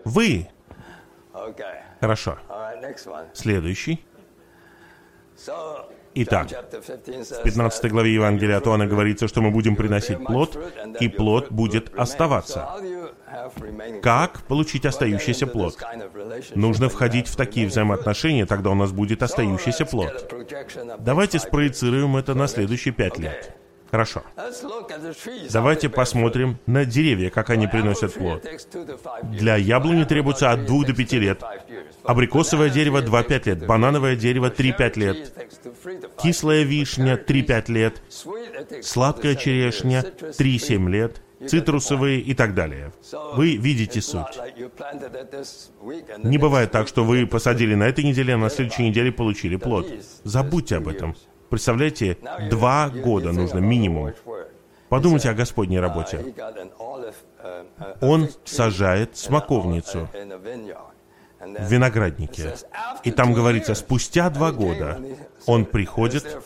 Вы. 0.05 0.47
Хорошо. 1.99 2.37
Следующий. 3.33 4.05
Итак, 6.15 6.49
в 6.49 7.43
15 7.43 7.91
главе 7.91 8.13
Евангелия 8.13 8.57
от 8.57 8.67
Иоанна 8.67 8.87
говорится, 8.87 9.27
что 9.27 9.41
мы 9.41 9.51
будем 9.51 9.75
приносить 9.75 10.17
плод, 10.25 10.57
и 10.99 11.07
плод 11.07 11.51
будет 11.51 11.93
оставаться. 11.97 12.67
Как 14.01 14.41
получить 14.47 14.85
остающийся 14.85 15.45
плод? 15.47 15.77
Нужно 16.55 16.89
входить 16.89 17.27
в 17.27 17.35
такие 17.35 17.67
взаимоотношения, 17.67 18.45
тогда 18.45 18.71
у 18.71 18.75
нас 18.75 18.91
будет 18.91 19.21
остающийся 19.23 19.85
плод. 19.85 20.33
Давайте 20.99 21.39
спроецируем 21.39 22.17
это 22.17 22.33
на 22.33 22.47
следующие 22.47 22.93
пять 22.93 23.19
лет. 23.19 23.55
Хорошо. 23.91 24.23
Давайте 25.51 25.89
посмотрим 25.89 26.57
на 26.65 26.85
деревья, 26.85 27.29
как 27.29 27.49
они 27.49 27.67
приносят 27.67 28.13
плод. 28.13 28.45
Для 29.23 29.55
яблони 29.55 30.03
требуется 30.03 30.51
от 30.51 30.65
2 30.65 30.85
до 30.85 30.93
5 30.93 31.13
лет. 31.13 31.43
Абрикосовое 32.03 32.69
дерево 32.69 33.01
2-5 33.01 33.45
лет. 33.45 33.65
Банановое 33.65 34.15
дерево 34.15 34.49
3-5 34.49 34.99
лет. 34.99 35.33
Кислая 36.21 36.63
вишня 36.63 37.15
3-5 37.15 37.71
лет. 37.71 38.01
Сладкая 38.83 39.35
черешня 39.35 40.01
3-7 40.01 40.89
лет. 40.89 41.21
Цитрусовые 41.47 42.19
и 42.19 42.33
так 42.33 42.53
далее. 42.53 42.91
Вы 43.33 43.55
видите 43.55 44.01
суть. 44.01 44.37
Не 46.23 46.37
бывает 46.37 46.71
так, 46.71 46.87
что 46.87 47.03
вы 47.05 47.25
посадили 47.25 47.75
на 47.75 47.83
этой 47.83 48.03
неделе, 48.03 48.33
а 48.33 48.37
на 48.37 48.49
следующей 48.49 48.89
неделе 48.89 49.11
получили 49.11 49.55
плод. 49.55 49.87
Забудьте 50.23 50.75
об 50.75 50.89
этом. 50.89 51.15
Представляете, 51.49 52.17
два 52.49 52.89
года 52.89 53.31
нужно 53.31 53.59
минимум. 53.59 54.13
Подумайте 54.89 55.29
о 55.29 55.33
Господней 55.33 55.79
работе. 55.79 56.33
Он 58.01 58.29
сажает 58.45 59.17
смоковницу 59.17 60.07
в 61.39 61.71
винограднике. 61.71 62.55
И 63.03 63.11
там 63.11 63.33
говорится, 63.33 63.75
спустя 63.75 64.29
два 64.29 64.51
года 64.51 64.99
он 65.45 65.65
приходит 65.65 66.37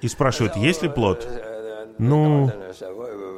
и 0.00 0.08
спрашивает, 0.08 0.56
есть 0.56 0.82
ли 0.82 0.88
плод? 0.88 1.28
Ну, 1.98 2.50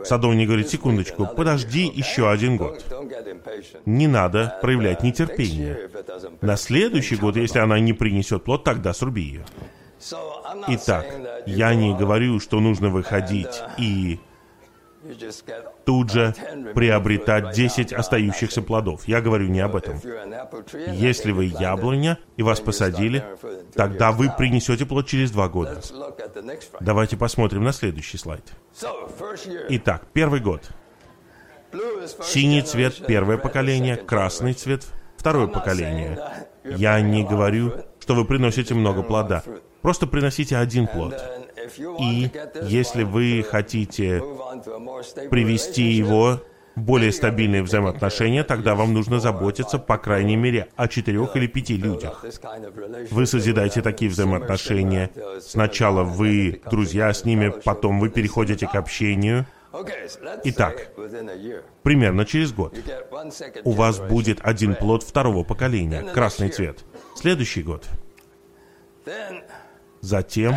садовник 0.04 0.46
говорит, 0.46 0.70
секундочку, 0.70 1.26
подожди 1.26 1.90
еще 1.92 2.30
один 2.30 2.56
год. 2.56 2.84
Не 3.84 4.06
надо 4.06 4.58
проявлять 4.62 5.02
нетерпение. 5.02 5.90
На 6.40 6.56
следующий 6.56 7.16
год, 7.16 7.36
если 7.36 7.58
она 7.58 7.78
не 7.80 7.92
принесет 7.92 8.44
плод, 8.44 8.64
тогда 8.64 8.94
сруби 8.94 9.22
ее. 9.22 9.44
Итак, 10.68 11.06
я 11.46 11.74
не 11.74 11.94
говорю, 11.94 12.40
что 12.40 12.60
нужно 12.60 12.88
выходить 12.88 13.62
и 13.78 14.20
тут 15.84 16.10
же 16.10 16.34
приобретать 16.74 17.54
10 17.54 17.92
остающихся 17.92 18.62
плодов. 18.62 19.06
Я 19.06 19.20
говорю 19.20 19.48
не 19.48 19.60
об 19.60 19.76
этом. 19.76 20.00
Если 20.92 21.32
вы 21.32 21.44
яблоня 21.44 22.18
и 22.36 22.42
вас 22.42 22.60
посадили, 22.60 23.24
тогда 23.74 24.12
вы 24.12 24.30
принесете 24.36 24.86
плод 24.86 25.06
через 25.06 25.30
два 25.30 25.48
года. 25.48 25.80
Давайте 26.80 27.16
посмотрим 27.16 27.64
на 27.64 27.72
следующий 27.72 28.18
слайд. 28.18 28.52
Итак, 29.68 30.06
первый 30.12 30.40
год. 30.40 30.70
Синий 32.22 32.62
цвет– 32.62 33.04
первое 33.06 33.36
поколение, 33.36 33.96
красный 33.96 34.54
цвет– 34.54 34.86
второе 35.16 35.48
поколение. 35.48 36.18
Я 36.64 37.00
не 37.00 37.24
говорю, 37.24 37.72
что 37.98 38.14
вы 38.14 38.24
приносите 38.24 38.74
много 38.74 39.02
плода. 39.02 39.42
Просто 39.84 40.06
приносите 40.06 40.56
один 40.56 40.86
плод. 40.86 41.14
И 42.00 42.30
если 42.62 43.02
вы 43.02 43.44
хотите 43.46 44.22
привести 45.28 45.82
его 45.82 46.40
в 46.74 46.80
более 46.80 47.12
стабильные 47.12 47.62
взаимоотношения, 47.62 48.44
тогда 48.44 48.76
вам 48.76 48.94
нужно 48.94 49.20
заботиться, 49.20 49.78
по 49.78 49.98
крайней 49.98 50.36
мере, 50.36 50.68
о 50.74 50.88
четырех 50.88 51.36
или 51.36 51.46
пяти 51.46 51.76
людях. 51.76 52.24
Вы 53.10 53.26
созидаете 53.26 53.82
такие 53.82 54.10
взаимоотношения. 54.10 55.10
Сначала 55.42 56.02
вы 56.02 56.62
друзья 56.70 57.12
с 57.12 57.26
ними, 57.26 57.52
потом 57.62 58.00
вы 58.00 58.08
переходите 58.08 58.66
к 58.66 58.74
общению. 58.76 59.44
Итак, 60.44 60.92
примерно 61.82 62.24
через 62.24 62.54
год 62.54 62.74
у 63.64 63.72
вас 63.72 64.00
будет 64.00 64.38
один 64.40 64.76
плод 64.76 65.02
второго 65.02 65.44
поколения, 65.44 66.04
красный 66.14 66.48
цвет. 66.48 66.86
Следующий 67.16 67.62
год 67.62 67.86
Затем 70.04 70.54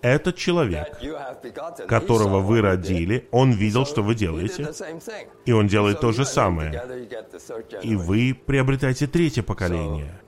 этот 0.00 0.36
человек, 0.36 0.96
которого 1.88 2.38
вы 2.38 2.60
родили, 2.60 3.26
он 3.32 3.50
видел, 3.50 3.84
что 3.84 4.02
вы 4.02 4.14
делаете, 4.14 4.70
и 5.44 5.50
он 5.50 5.66
делает 5.66 6.00
то 6.00 6.12
же 6.12 6.24
самое. 6.24 6.72
И 7.82 7.96
вы 7.96 8.32
приобретаете 8.46 9.08
третье 9.08 9.42
поколение. 9.42 10.20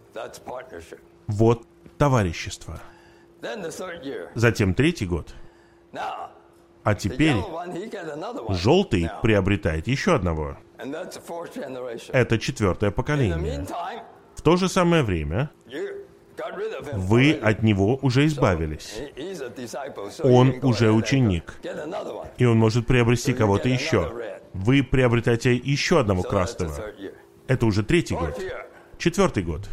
Вот 1.28 1.62
товарищество. 1.98 2.80
Затем 4.34 4.74
третий 4.74 5.06
год. 5.06 5.32
А 6.82 6.94
теперь 6.94 7.36
желтый 8.48 9.08
приобретает 9.22 9.86
еще 9.86 10.16
одного. 10.16 10.58
Это 12.12 12.38
четвертое 12.38 12.90
поколение. 12.90 13.66
В 14.34 14.42
то 14.42 14.56
же 14.56 14.68
самое 14.68 15.04
время 15.04 15.50
вы 16.94 17.32
от 17.32 17.62
него 17.62 17.98
уже 18.02 18.26
избавились. 18.26 18.98
Он 20.22 20.54
уже 20.62 20.92
ученик. 20.92 21.54
И 22.38 22.44
он 22.44 22.58
может 22.58 22.86
приобрести 22.86 23.32
кого-то 23.32 23.68
еще. 23.68 24.12
Вы 24.52 24.82
приобретаете 24.82 25.54
еще 25.54 26.00
одного 26.00 26.22
красного. 26.22 26.74
Это 27.46 27.66
уже 27.66 27.82
третий 27.82 28.14
год. 28.14 28.40
Четвертый 28.98 29.42
год. 29.42 29.68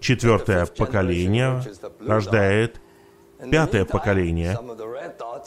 Четвертое 0.00 0.66
поколение 0.66 1.62
рождает 2.00 2.80
пятое 3.50 3.84
поколение. 3.84 4.58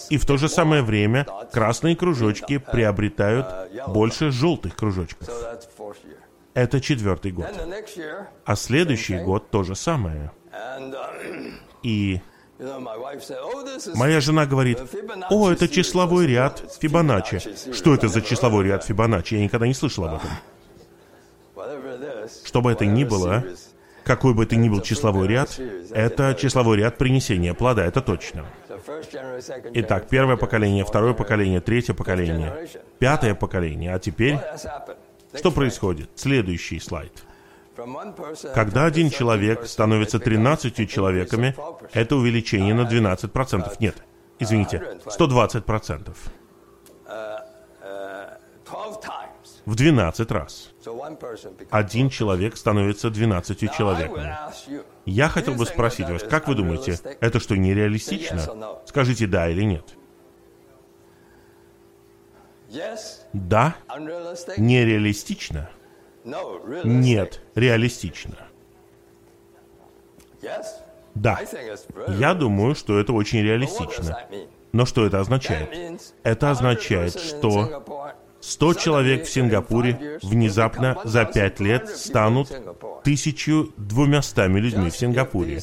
И 0.10 0.18
в 0.18 0.26
то 0.26 0.38
же 0.38 0.48
самое 0.48 0.82
время 0.82 1.26
красные 1.52 1.96
кружочки 1.96 2.58
приобретают 2.58 3.48
больше 3.88 4.32
желтых 4.32 4.76
кружочков. 4.76 5.28
Это 6.54 6.82
четвертый 6.82 7.32
год. 7.32 7.48
А 8.46 8.56
следующий 8.56 9.18
год 9.20 9.50
то 9.50 9.64
же 9.64 9.76
самое. 9.76 10.32
И 11.84 12.20
моя 13.96 14.22
жена 14.22 14.46
говорит, 14.46 14.80
о, 15.30 15.52
это 15.52 15.68
числовой 15.68 16.28
ряд 16.28 16.64
Фибоначчи. 16.80 17.40
Что 17.74 17.96
это 17.96 18.08
за 18.08 18.22
числовой 18.22 18.66
ряд 18.66 18.84
Фибоначчи? 18.84 19.36
Я 19.36 19.44
никогда 19.44 19.68
не 19.68 19.74
слышал 19.74 20.06
об 20.06 20.16
этом. 20.16 20.30
Что 22.44 22.62
бы 22.62 22.72
это 22.72 22.86
ни 22.86 23.04
было, 23.04 23.44
какой 24.04 24.34
бы 24.34 24.44
это 24.44 24.56
ни 24.56 24.70
был 24.70 24.82
числовой 24.82 25.28
ряд, 25.28 25.60
это 25.92 26.36
числовой 26.36 26.78
ряд 26.78 26.98
принесения 26.98 27.54
плода, 27.54 27.86
это 27.86 28.02
точно. 28.02 28.46
Итак, 29.74 30.08
первое 30.10 30.38
поколение, 30.38 30.86
второе 30.86 31.14
поколение, 31.14 31.62
третье 31.62 31.94
поколение, 31.94 32.68
пятое 33.00 33.36
поколение, 33.36 33.94
а 33.94 34.00
теперь 34.00 34.38
что 35.36 35.52
происходит? 35.52 36.10
Следующий 36.16 36.80
слайд. 36.80 37.24
Когда 38.54 38.86
один 38.86 39.10
человек 39.10 39.66
становится 39.66 40.20
13 40.20 40.90
человеками, 40.90 41.56
это 41.94 42.16
увеличение 42.16 42.74
на 42.74 42.82
12%. 42.82 43.76
Нет, 43.80 44.04
извините, 44.40 44.98
120%. 45.06 46.16
В 49.66 49.76
12 49.76 50.32
раз. 50.32 50.72
Один 51.70 52.10
человек 52.10 52.58
становится 52.58 53.10
12 53.10 53.72
человеками. 53.72 54.36
Я 55.06 55.30
хотел 55.30 55.56
бы 55.56 55.66
спросить 55.66 56.10
вас, 56.10 56.24
как 56.24 56.48
вы 56.48 56.56
думаете, 56.56 57.00
это 57.20 57.40
что, 57.40 57.56
нереалистично? 57.56 58.42
Скажите 58.86 59.28
да 59.28 59.50
или 59.50 59.64
нет. 59.64 59.86
Да, 63.34 63.76
нереалистично. 64.58 65.70
Нет, 66.84 67.42
реалистично. 67.56 68.38
Да, 71.14 71.40
я 72.08 72.34
думаю, 72.34 72.76
что 72.76 73.00
это 73.00 73.14
очень 73.14 73.42
реалистично. 73.42 74.18
Но 74.72 74.86
что 74.86 75.06
это 75.06 75.20
означает? 75.20 75.70
Это 76.24 76.52
означает, 76.52 77.20
что 77.20 77.84
100 78.40 78.74
человек 78.76 79.26
в 79.26 79.30
Сингапуре 79.30 80.20
внезапно 80.24 81.00
за 81.04 81.26
5 81.26 81.60
лет 81.60 81.90
станут 81.90 82.52
1200 82.52 84.48
людьми 84.58 84.90
в 84.90 84.96
Сингапуре. 84.96 85.60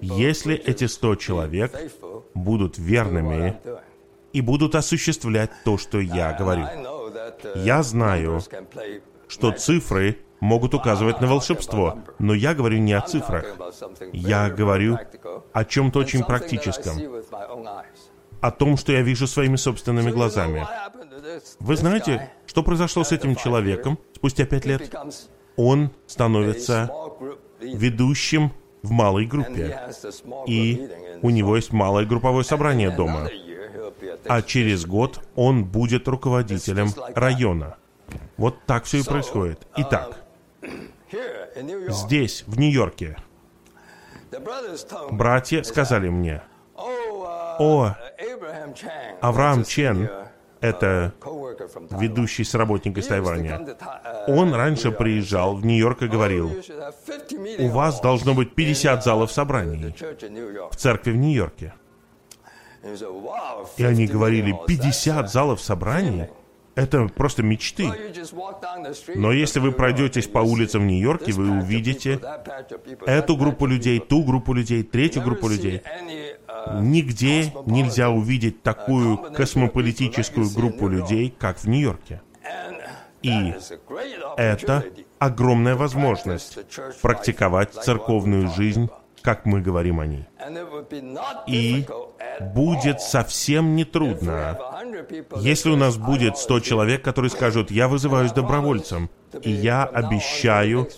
Если 0.00 0.56
эти 0.56 0.86
100 0.86 1.16
человек 1.16 1.92
будут 2.34 2.78
верными 2.78 3.56
и 4.36 4.42
будут 4.42 4.74
осуществлять 4.74 5.50
то, 5.64 5.78
что 5.78 5.98
я 5.98 6.34
говорю. 6.34 6.66
Я 7.54 7.82
знаю, 7.82 8.42
что 9.28 9.50
цифры 9.52 10.18
могут 10.40 10.74
указывать 10.74 11.22
на 11.22 11.26
волшебство, 11.26 12.00
но 12.18 12.34
я 12.34 12.54
говорю 12.54 12.76
не 12.76 12.92
о 12.92 13.00
цифрах. 13.00 13.46
Я 14.12 14.50
говорю 14.50 14.98
о 15.54 15.64
чем-то 15.64 16.00
очень 16.00 16.22
практическом, 16.22 16.98
о 18.42 18.50
том, 18.50 18.76
что 18.76 18.92
я 18.92 19.00
вижу 19.00 19.26
своими 19.26 19.56
собственными 19.56 20.10
глазами. 20.10 20.66
Вы 21.58 21.76
знаете, 21.76 22.30
что 22.44 22.62
произошло 22.62 23.04
с 23.04 23.12
этим 23.12 23.36
человеком 23.36 23.98
спустя 24.14 24.44
пять 24.44 24.66
лет? 24.66 24.94
Он 25.56 25.90
становится 26.06 26.90
ведущим 27.58 28.52
в 28.82 28.90
малой 28.90 29.24
группе, 29.24 29.80
и 30.46 30.90
у 31.22 31.30
него 31.30 31.56
есть 31.56 31.72
малое 31.72 32.04
групповое 32.04 32.44
собрание 32.44 32.90
дома. 32.90 33.30
А 34.28 34.42
через 34.42 34.86
год 34.86 35.20
он 35.34 35.64
будет 35.64 36.08
руководителем 36.08 36.88
района. 37.14 37.76
Вот 38.36 38.64
так 38.66 38.84
все 38.84 38.98
и 38.98 39.02
происходит. 39.02 39.66
Итак, 39.76 40.24
здесь, 41.88 42.44
в 42.46 42.58
Нью-Йорке, 42.58 43.16
братья 45.10 45.62
сказали 45.62 46.08
мне, 46.08 46.42
о, 46.76 47.94
Авраам 49.20 49.64
Чен, 49.64 50.10
это 50.60 51.14
ведущий 51.90 52.44
сработник 52.44 52.98
из 52.98 53.06
Тайваня. 53.06 53.76
Он 54.28 54.54
раньше 54.54 54.90
приезжал 54.90 55.56
в 55.56 55.64
Нью-Йорк 55.64 56.02
и 56.02 56.08
говорил, 56.08 56.52
у 57.58 57.68
вас 57.68 58.00
должно 58.00 58.34
быть 58.34 58.54
50 58.54 59.04
залов 59.04 59.32
собраний 59.32 59.94
в 60.70 60.76
церкви 60.76 61.12
в 61.12 61.16
Нью-Йорке. 61.16 61.74
И 63.76 63.84
они 63.84 64.06
говорили, 64.06 64.54
50 64.66 65.30
залов 65.30 65.60
собраний? 65.60 66.26
Это 66.76 67.08
просто 67.08 67.42
мечты. 67.42 67.90
Но 69.14 69.32
если 69.32 69.60
вы 69.60 69.72
пройдетесь 69.72 70.26
по 70.26 70.40
улицам 70.40 70.86
Нью-Йорка, 70.86 71.30
вы 71.30 71.50
увидите 71.58 72.20
эту 73.06 73.36
группу 73.36 73.64
людей, 73.64 73.98
ту 73.98 74.22
группу 74.22 74.52
людей, 74.52 74.82
третью 74.82 75.22
группу 75.22 75.48
людей. 75.48 75.82
Нигде 76.74 77.52
нельзя 77.64 78.10
увидеть 78.10 78.62
такую 78.62 79.16
космополитическую 79.16 80.50
группу 80.50 80.86
людей, 80.86 81.34
как 81.38 81.58
в 81.58 81.66
Нью-Йорке. 81.66 82.20
И 83.22 83.54
это 84.36 84.84
огромная 85.18 85.76
возможность 85.76 86.58
практиковать 87.00 87.72
церковную 87.72 88.48
жизнь 88.50 88.90
как 89.26 89.44
мы 89.44 89.60
говорим 89.60 89.98
о 89.98 90.06
ней. 90.06 90.24
И 91.48 91.84
будет 92.40 93.00
совсем 93.00 93.76
нетрудно, 93.76 94.58
если 95.36 95.70
у 95.70 95.76
нас 95.76 95.96
будет 95.96 96.36
100 96.36 96.60
человек, 96.60 97.02
которые 97.02 97.30
скажут, 97.30 97.70
я 97.70 97.88
вызываюсь 97.88 98.32
добровольцем, 98.32 99.10
и 99.42 99.50
я 99.50 99.84
обещаю 99.84 100.88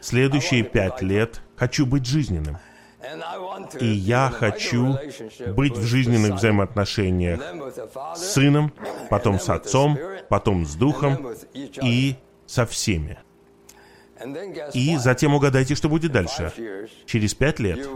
следующие 0.00 0.62
пять 0.62 1.02
лет 1.02 1.42
хочу 1.56 1.86
быть 1.86 2.06
жизненным. 2.06 2.58
И 3.80 3.86
я 3.86 4.30
хочу 4.30 4.98
быть 5.54 5.76
в 5.76 5.82
жизненных 5.82 6.34
взаимоотношениях 6.34 7.40
с 8.14 8.32
сыном, 8.32 8.72
потом 9.10 9.38
с 9.38 9.48
отцом, 9.50 9.98
потом 10.28 10.64
с 10.64 10.74
духом 10.74 11.34
и 11.54 12.16
со 12.46 12.64
всеми. 12.64 13.18
И 14.72 14.96
затем 14.96 15.34
угадайте, 15.34 15.74
что 15.74 15.88
будет 15.88 16.12
дальше. 16.12 16.52
Через 17.06 17.34
пять 17.34 17.58
лет 17.58 17.86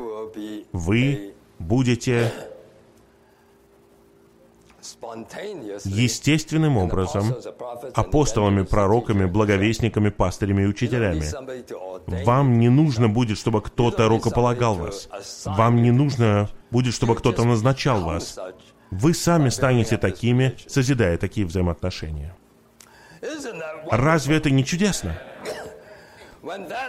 вы 0.73 1.35
будете 1.59 2.33
естественным 5.85 6.77
образом 6.77 7.35
апостолами, 7.95 8.63
пророками, 8.63 9.27
благовестниками, 9.27 10.09
пастырями 10.09 10.63
и 10.63 10.67
учителями. 10.67 11.25
Вам 12.25 12.59
не 12.59 12.69
нужно 12.69 13.09
будет, 13.09 13.39
чтобы 13.39 13.61
кто-то 13.61 14.09
рукополагал 14.09 14.75
вас. 14.75 15.09
Вам 15.45 15.83
не 15.83 15.91
нужно 15.91 16.49
будет, 16.71 16.95
чтобы 16.95 17.15
кто-то 17.17 17.45
назначал 17.45 18.03
вас. 18.03 18.39
Вы 18.91 19.15
сами 19.15 19.51
станете 19.51 19.99
такими, 19.99 20.57
созидая 20.67 21.19
такие 21.19 21.47
взаимоотношения. 21.47 22.35
Разве 23.91 24.37
это 24.37 24.51
не 24.51 24.65
чудесно? 24.65 25.19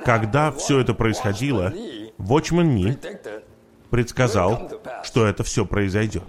Когда 0.05 0.51
все 0.51 0.79
это 0.79 0.93
происходило, 0.93 1.73
Watchman 2.17 2.63
Ни 2.63 2.97
предсказал, 3.89 4.71
что 5.03 5.25
это 5.25 5.43
все 5.43 5.65
произойдет. 5.65 6.23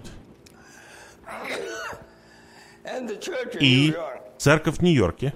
И 3.59 3.95
церковь 4.37 4.77
в 4.77 4.81
Нью-Йорке 4.81 5.33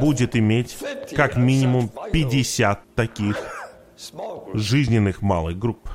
будет 0.00 0.36
иметь 0.36 0.76
как 1.14 1.36
минимум 1.36 1.90
50 2.12 2.94
таких 2.94 3.36
жизненных 4.54 5.22
малых 5.22 5.58
групп. 5.58 5.88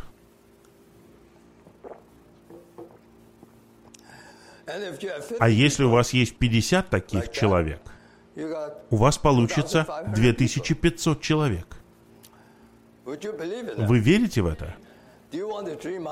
А 5.39 5.49
если 5.49 5.83
у 5.83 5.89
вас 5.89 6.13
есть 6.13 6.37
50 6.37 6.89
таких 6.89 7.31
человек, 7.31 7.81
у 8.89 8.95
вас 8.95 9.17
получится 9.17 9.85
2500 10.15 11.21
человек. 11.21 11.82
Вы 13.05 13.99
верите 13.99 14.41
в 14.41 14.47
это? 14.47 14.75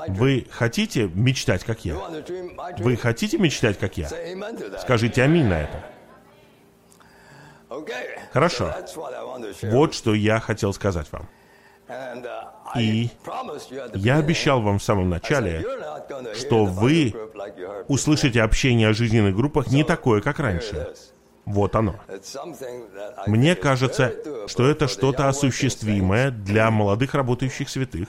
Вы 0.08 0.46
хотите 0.50 1.08
мечтать, 1.14 1.64
как 1.64 1.84
я? 1.84 1.96
Вы 2.78 2.96
хотите 2.96 3.38
мечтать, 3.38 3.78
как 3.78 3.96
я? 3.96 4.08
Скажите 4.78 5.22
аминь 5.22 5.46
на 5.46 5.62
это. 5.62 5.84
Хорошо. 8.32 8.74
Вот 9.62 9.94
что 9.94 10.14
я 10.14 10.40
хотел 10.40 10.72
сказать 10.72 11.06
вам. 11.12 11.28
И 12.76 13.10
я 13.94 14.18
обещал 14.18 14.60
вам 14.60 14.78
в 14.78 14.82
самом 14.82 15.08
начале, 15.08 15.64
что 16.34 16.64
вы 16.64 17.14
услышите 17.88 18.42
общение 18.42 18.88
о 18.88 18.92
жизненных 18.92 19.36
группах 19.36 19.68
не 19.68 19.84
такое, 19.84 20.20
как 20.20 20.38
раньше. 20.38 20.94
Вот 21.44 21.74
оно. 21.74 21.96
Мне 23.26 23.54
кажется, 23.56 24.14
что 24.46 24.66
это 24.66 24.88
что-то 24.88 25.28
осуществимое 25.28 26.30
для 26.30 26.70
молодых 26.70 27.14
работающих 27.14 27.68
святых. 27.68 28.08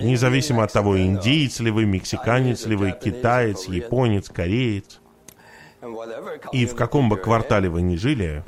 Независимо 0.00 0.64
от 0.64 0.72
того, 0.72 0.98
индиец 1.00 1.60
ли 1.60 1.70
вы, 1.70 1.84
мексиканец 1.84 2.66
ли 2.66 2.74
вы, 2.74 2.92
китаец, 2.92 3.66
японец, 3.68 4.28
кореец. 4.28 5.00
И 6.52 6.64
в 6.66 6.76
каком 6.76 7.08
бы 7.08 7.16
квартале 7.16 7.68
вы 7.68 7.82
ни 7.82 7.96
жили, 7.96 8.44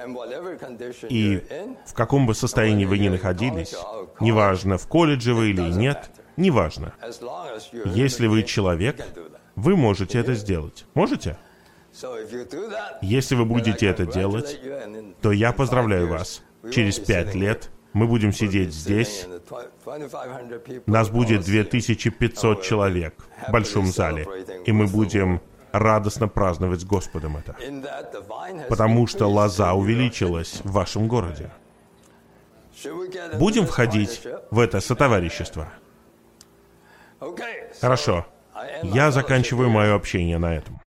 и 1.08 1.42
в 1.84 1.92
каком 1.92 2.26
бы 2.26 2.34
состоянии 2.34 2.84
вы 2.84 2.98
ни 2.98 3.08
находились, 3.08 3.74
неважно, 4.20 4.78
в 4.78 4.86
колледже 4.86 5.34
вы 5.34 5.50
или 5.50 5.68
нет, 5.72 6.10
неважно. 6.36 6.94
Если 7.84 8.28
вы 8.28 8.44
человек, 8.44 9.04
вы 9.56 9.76
можете 9.76 10.18
это 10.18 10.34
сделать. 10.34 10.86
Можете? 10.94 11.36
Если 13.02 13.34
вы 13.34 13.44
будете 13.44 13.86
это 13.86 14.06
делать, 14.06 14.60
то 15.20 15.32
я 15.32 15.52
поздравляю 15.52 16.08
вас. 16.08 16.42
Через 16.72 16.98
пять 16.98 17.34
лет 17.34 17.70
мы 17.92 18.06
будем 18.06 18.32
сидеть 18.32 18.74
здесь. 18.74 19.28
Нас 20.86 21.08
будет 21.08 21.44
2500 21.44 22.62
человек 22.62 23.14
в 23.46 23.52
большом 23.52 23.86
зале. 23.86 24.26
И 24.66 24.72
мы 24.72 24.86
будем 24.86 25.40
радостно 25.72 26.28
праздновать 26.28 26.80
с 26.80 26.84
Господом 26.84 27.36
это. 27.36 27.56
Потому 28.68 29.06
что 29.06 29.26
лоза 29.26 29.72
увеличилась 29.74 30.60
в 30.64 30.72
вашем 30.72 31.06
городе. 31.06 31.50
Будем 33.38 33.66
входить 33.66 34.26
в 34.50 34.58
это 34.58 34.80
сотоварищество? 34.80 35.72
Хорошо. 37.80 38.26
Я 38.82 39.10
заканчиваю 39.10 39.70
мое 39.70 39.94
общение 39.94 40.38
на 40.38 40.56
этом. 40.56 40.83